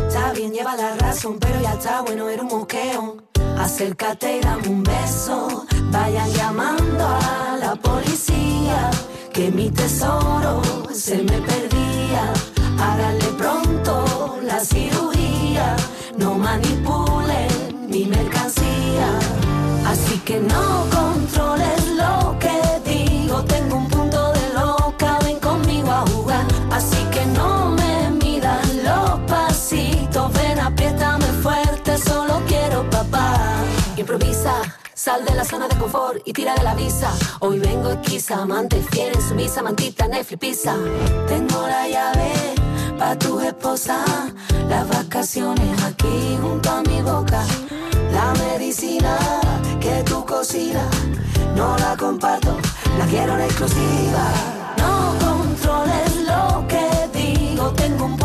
Está 0.09 0.33
bien, 0.33 0.55
lleva 0.55 0.75
la 0.75 0.97
razón, 0.97 1.37
pero 1.39 1.61
ya 1.61 1.75
está 1.75 2.01
bueno, 2.01 2.31
era 2.31 2.41
un 2.43 2.49
moqueo. 2.49 3.17
Acércate 3.59 4.39
y 4.39 4.41
dame 4.41 4.69
un 4.69 4.83
beso. 4.83 5.67
Vayan 5.97 6.31
llamando 6.31 7.05
a 7.07 7.57
la 7.59 7.75
policía, 7.75 8.91
que 9.33 9.51
mi 9.51 9.71
tesoro 9.71 10.61
se 10.93 11.17
me 11.23 11.39
perdía. 11.41 12.16
Sal 35.07 35.25
de 35.25 35.37
la 35.37 35.45
zona 35.45 35.69
de 35.69 35.77
confort 35.77 36.21
y 36.25 36.33
tira 36.33 36.53
de 36.57 36.65
la 36.65 36.75
visa. 36.75 37.09
Hoy 37.39 37.61
vengo 37.61 37.91
esquiza, 37.91 38.43
amante 38.43 38.83
fiel 38.91 39.15
en 39.15 39.23
sumisa, 39.23 39.63
mantita, 39.63 40.09
Netflix, 40.09 40.41
pizza. 40.41 40.75
Tengo 41.29 41.65
la 41.65 41.89
llave 41.89 42.33
pa' 42.99 43.17
tu 43.17 43.39
esposa, 43.39 43.99
las 44.69 44.89
vacaciones 44.89 45.81
aquí 45.85 46.37
junto 46.43 46.69
a 46.71 46.83
mi 46.83 47.03
boca. 47.03 47.41
La 48.11 48.33
medicina 48.47 49.17
que 49.81 50.03
tú 50.03 50.27
cocinas, 50.27 50.93
no 51.55 51.79
la 51.79 51.97
comparto, 51.97 52.57
la 52.99 53.07
quiero 53.07 53.35
en 53.35 53.43
exclusiva. 53.43 54.25
No 54.79 55.15
controles 55.25 56.13
lo 56.31 56.67
que 56.67 56.87
digo, 57.17 57.71
tengo 57.83 58.07
un 58.07 58.16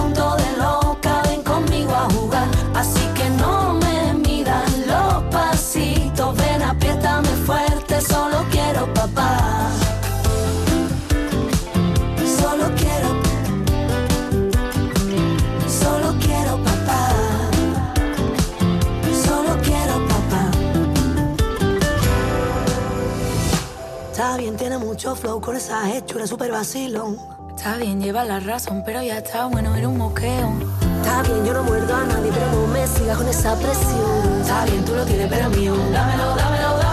mucho 24.91 25.15
flow 25.15 25.39
con 25.39 25.55
esa 25.55 25.89
hechura 25.89 26.27
super 26.27 26.51
vacilón. 26.51 27.17
Está 27.55 27.77
bien, 27.77 28.01
lleva 28.01 28.25
la 28.25 28.41
razón, 28.41 28.83
pero 28.85 29.01
ya 29.01 29.19
está 29.19 29.45
bueno, 29.45 29.73
era 29.73 29.87
un 29.87 29.97
moqueo. 29.97 30.51
Está 30.97 31.23
bien, 31.23 31.45
yo 31.45 31.53
no 31.53 31.63
muerdo 31.63 31.95
a 31.95 32.03
nadie, 32.03 32.29
pero 32.29 32.51
no 32.51 32.67
me 32.67 32.85
sigas 32.85 33.17
con 33.17 33.25
esa 33.29 33.55
presión. 33.55 34.41
Está 34.41 34.65
bien, 34.65 34.83
tú 34.83 34.93
lo 34.93 35.05
tienes, 35.05 35.29
pero 35.29 35.49
mío. 35.51 35.77
Dámelo, 35.93 36.35
dámelo, 36.35 36.67
dámelo. 36.67 36.90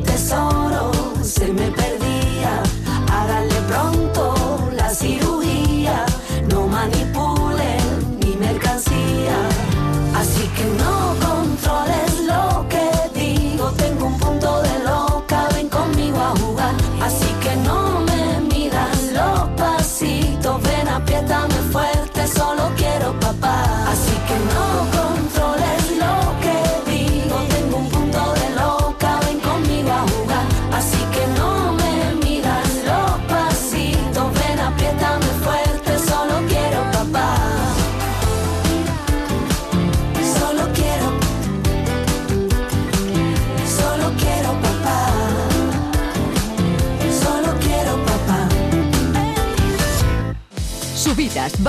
Tesoro 0.00 0.92
se 1.22 1.52
me 1.52 1.70
perdía. 1.70 2.62
Háganle 3.12 3.60
pronto 3.68 4.34
la 4.72 4.88
cirugía, 4.90 6.04
no 6.50 6.66
manipulen 6.66 8.18
mi 8.22 8.36
mercancía. 8.36 9.36
Así 10.14 10.48
que 10.56 10.64
no 10.82 11.00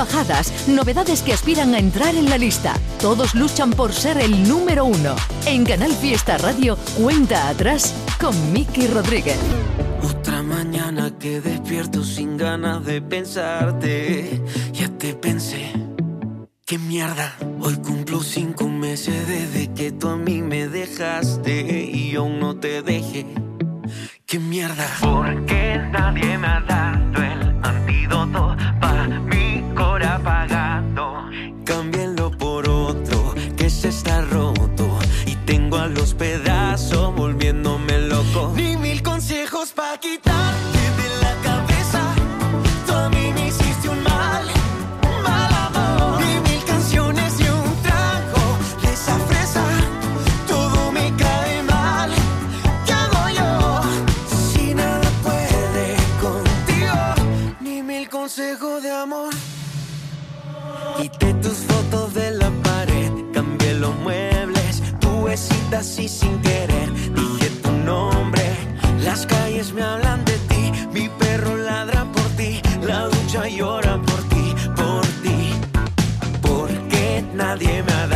bajadas, 0.02 0.68
novedades 0.68 1.22
que 1.22 1.32
aspiran 1.32 1.76
a 1.76 1.78
entrar 1.78 2.16
en 2.16 2.28
la 2.28 2.40
lista. 2.40 2.74
Todos 3.00 3.36
luchan 3.36 3.70
por 3.70 3.94
ser 3.94 4.18
el 4.18 4.48
número 4.48 4.84
uno. 4.84 5.16
En 5.46 5.64
Canal 5.64 5.92
Fiesta 5.92 6.40
Radio, 6.40 6.76
cuenta 7.00 7.50
atrás 7.50 7.94
con 8.20 8.34
Miki 8.52 8.88
Rodríguez. 8.88 9.38
Otra 10.02 10.42
mañana 10.42 11.12
que 11.20 11.40
despierto 11.40 12.04
sin 12.04 12.36
ganas 12.36 12.84
de 12.84 13.00
pensarte. 13.00 14.42
Ya 14.74 14.90
te 14.90 15.14
pensé. 15.14 15.72
Qué 16.66 16.80
mierda. 16.80 17.36
Hoy 17.60 17.76
cumplo 17.76 18.22
cinco 18.22 18.68
meses 18.68 19.28
desde 19.28 19.72
que 19.72 19.92
tú 19.92 20.08
a 20.08 20.18
mí 20.18 20.42
me 20.42 20.68
dejaste 20.68 21.92
y 21.94 22.16
aún 22.16 22.40
no 22.40 22.56
te 22.56 22.82
dejé. 22.82 23.28
Qué 24.26 24.40
mierda. 24.40 24.88
Porque 25.00 25.80
nadie 25.92 26.40
me 26.40 26.48
ha 26.48 26.71
así 65.82 66.08
sin 66.08 66.40
querer. 66.42 66.90
Dije 67.16 67.50
tu 67.64 67.72
nombre, 67.72 68.44
las 69.04 69.26
calles 69.26 69.74
me 69.74 69.82
hablan 69.82 70.24
de 70.26 70.38
ti, 70.50 70.72
mi 70.94 71.10
perro 71.10 71.56
ladra 71.58 72.06
por 72.14 72.28
ti, 72.38 72.62
la 72.84 73.08
ducha 73.08 73.48
llora 73.48 74.00
por 74.08 74.22
ti, 74.32 74.46
por 74.76 75.06
ti. 75.24 75.40
Porque 76.44 77.24
nadie 77.34 77.84
me 77.84 77.94
ha 77.94 78.11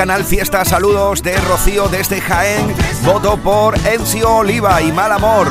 Canal 0.00 0.24
Fiesta, 0.24 0.64
saludos 0.64 1.22
de 1.22 1.36
Rocío 1.36 1.86
desde 1.88 2.22
Jaén. 2.22 2.74
Voto 3.04 3.36
por 3.36 3.76
Encio 3.86 4.36
Oliva 4.36 4.80
y 4.80 4.90
Mal 4.92 5.12
Amor. 5.12 5.46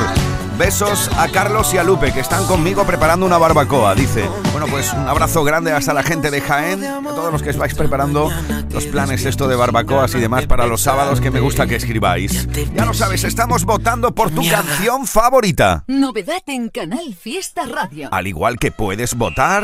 Besos 0.58 1.08
a 1.16 1.28
Carlos 1.28 1.72
y 1.72 1.78
a 1.78 1.84
Lupe 1.84 2.12
que 2.12 2.18
están 2.18 2.44
conmigo 2.46 2.84
preparando 2.84 3.24
una 3.26 3.38
barbacoa, 3.38 3.94
dice. 3.94 4.28
Bueno, 4.50 4.66
pues 4.66 4.92
un 4.92 5.08
abrazo 5.08 5.44
grande 5.44 5.70
hasta 5.70 5.94
la 5.94 6.02
gente 6.02 6.32
de 6.32 6.40
Jaén, 6.40 6.84
a 6.84 7.00
todos 7.00 7.30
los 7.30 7.44
que 7.44 7.52
vais 7.52 7.74
preparando 7.74 8.28
los 8.72 8.86
planes 8.86 9.24
esto 9.24 9.46
de 9.46 9.54
barbacoas 9.54 10.16
y 10.16 10.18
demás 10.18 10.46
para 10.46 10.66
los 10.66 10.80
sábados 10.80 11.20
que 11.20 11.30
me 11.30 11.38
gusta 11.38 11.68
que 11.68 11.76
escribáis. 11.76 12.48
Ya 12.74 12.84
lo 12.84 12.92
sabes, 12.92 13.22
estamos 13.22 13.64
votando 13.64 14.16
por 14.16 14.32
tu 14.32 14.42
canción 14.48 15.06
favorita. 15.06 15.84
Novedad 15.86 16.42
en 16.48 16.70
Canal 16.70 17.14
Fiesta 17.14 17.66
Radio. 17.66 18.08
Al 18.10 18.26
igual 18.26 18.58
que 18.58 18.72
puedes 18.72 19.14
votar 19.14 19.62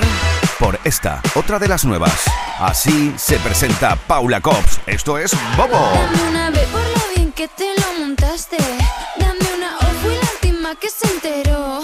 por 0.59 0.79
esta, 0.85 1.21
otra 1.35 1.59
de 1.59 1.69
las 1.69 1.85
nuevas. 1.85 2.25
Así 2.59 3.15
se 3.17 3.39
presenta 3.39 3.97
Paula 3.97 4.41
Cops. 4.41 4.81
Esto 4.87 5.19
es 5.19 5.33
Bobo. 5.57 5.79
Dame 5.79 6.29
una 6.29 6.51
vez 6.51 6.67
por 6.69 6.81
lo 6.81 7.15
bien 7.15 7.33
que 7.33 7.49
te 7.49 7.75
lo 7.81 8.01
montaste. 8.01 8.57
Dame 9.19 9.39
una 9.57 9.77
O, 9.79 9.87
fui 10.03 10.15
la 10.15 10.31
última 10.33 10.75
que 10.77 10.89
se 10.89 11.07
enteró. 11.13 11.83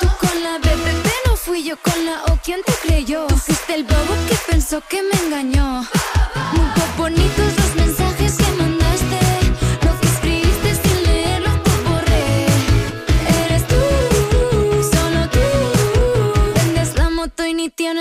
Tú 0.00 0.08
con 0.20 0.42
la 0.42 0.58
BBB 0.58 1.08
no 1.26 1.36
fui 1.36 1.64
yo 1.64 1.76
con 1.80 2.04
la 2.04 2.22
O, 2.32 2.38
¿quién 2.44 2.60
te 2.64 2.72
creyó? 2.86 3.26
Tú 3.26 3.36
fuiste 3.36 3.74
el 3.74 3.84
bobo 3.84 4.14
que 4.28 4.36
pensó 4.50 4.82
que 4.88 5.02
me 5.02 5.26
engañó. 5.26 5.86
Muy 6.52 6.66
bonitos 6.96 7.61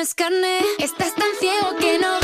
es 0.02 0.16
carne. 0.16 0.60
Estás 0.80 1.14
tan 1.14 1.30
ciego 1.39 1.76
que 1.80 1.99
no 1.99 2.20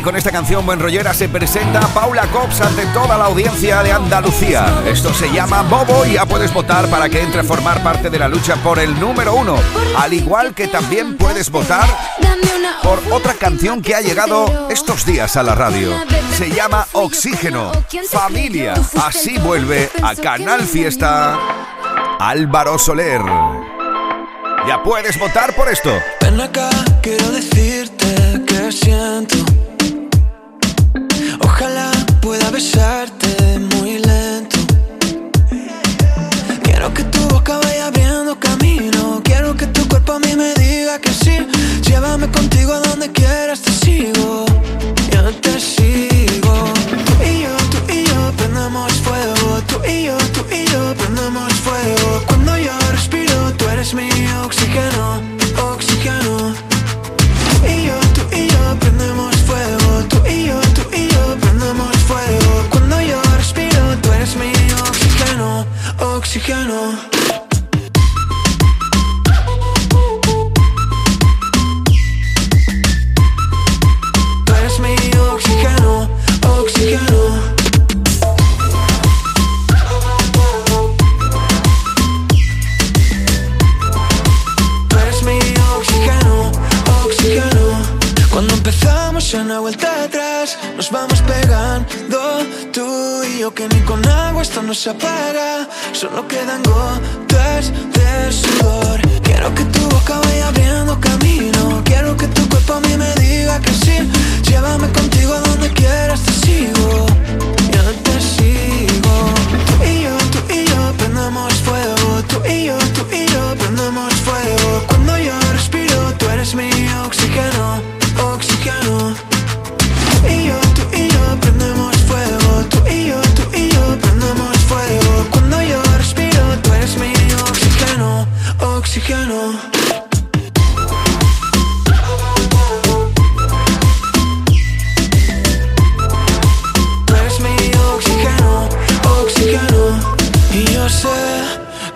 así 0.00 0.02
con 0.02 0.16
esta 0.16 0.30
canción 0.30 0.64
buen 0.64 0.80
rollera 0.80 1.12
se 1.12 1.28
presenta 1.28 1.80
Paula 1.88 2.26
Cops 2.28 2.60
ante 2.60 2.86
toda 2.86 3.18
la 3.18 3.26
audiencia 3.26 3.82
de 3.82 3.92
Andalucía. 3.92 4.82
Esto 4.86 5.12
se 5.12 5.30
llama 5.30 5.62
Bobo 5.62 6.06
y 6.06 6.14
ya 6.14 6.26
puedes 6.26 6.52
votar 6.52 6.88
para 6.88 7.08
que 7.08 7.20
entre 7.20 7.40
a 7.40 7.44
formar 7.44 7.82
parte 7.82 8.08
de 8.08 8.18
la 8.18 8.28
lucha 8.28 8.56
por 8.56 8.78
el 8.78 8.98
número 8.98 9.34
uno. 9.34 9.56
Al 9.96 10.12
igual 10.12 10.54
que 10.54 10.68
también 10.68 11.16
puedes 11.16 11.50
votar 11.50 11.88
por 12.82 13.00
otra 13.10 13.34
canción 13.34 13.82
que 13.82 13.94
ha 13.94 14.00
llegado 14.00 14.68
estos 14.70 15.04
días 15.04 15.36
a 15.36 15.42
la 15.42 15.54
radio. 15.54 15.92
Se 16.36 16.50
llama 16.50 16.86
Oxígeno, 16.92 17.72
Familia. 18.08 18.74
Así 19.02 19.38
vuelve 19.38 19.90
a 20.02 20.14
Canal 20.14 20.62
Fiesta 20.62 21.38
Álvaro 22.18 22.78
Soler. 22.78 23.22
Ya 24.66 24.82
puedes 24.82 25.18
votar 25.18 25.54
por 25.54 25.68
esto. 25.68 25.90
Ven 26.20 26.40
acá, 26.40 26.70
quiero 27.02 27.30
decir 27.32 27.69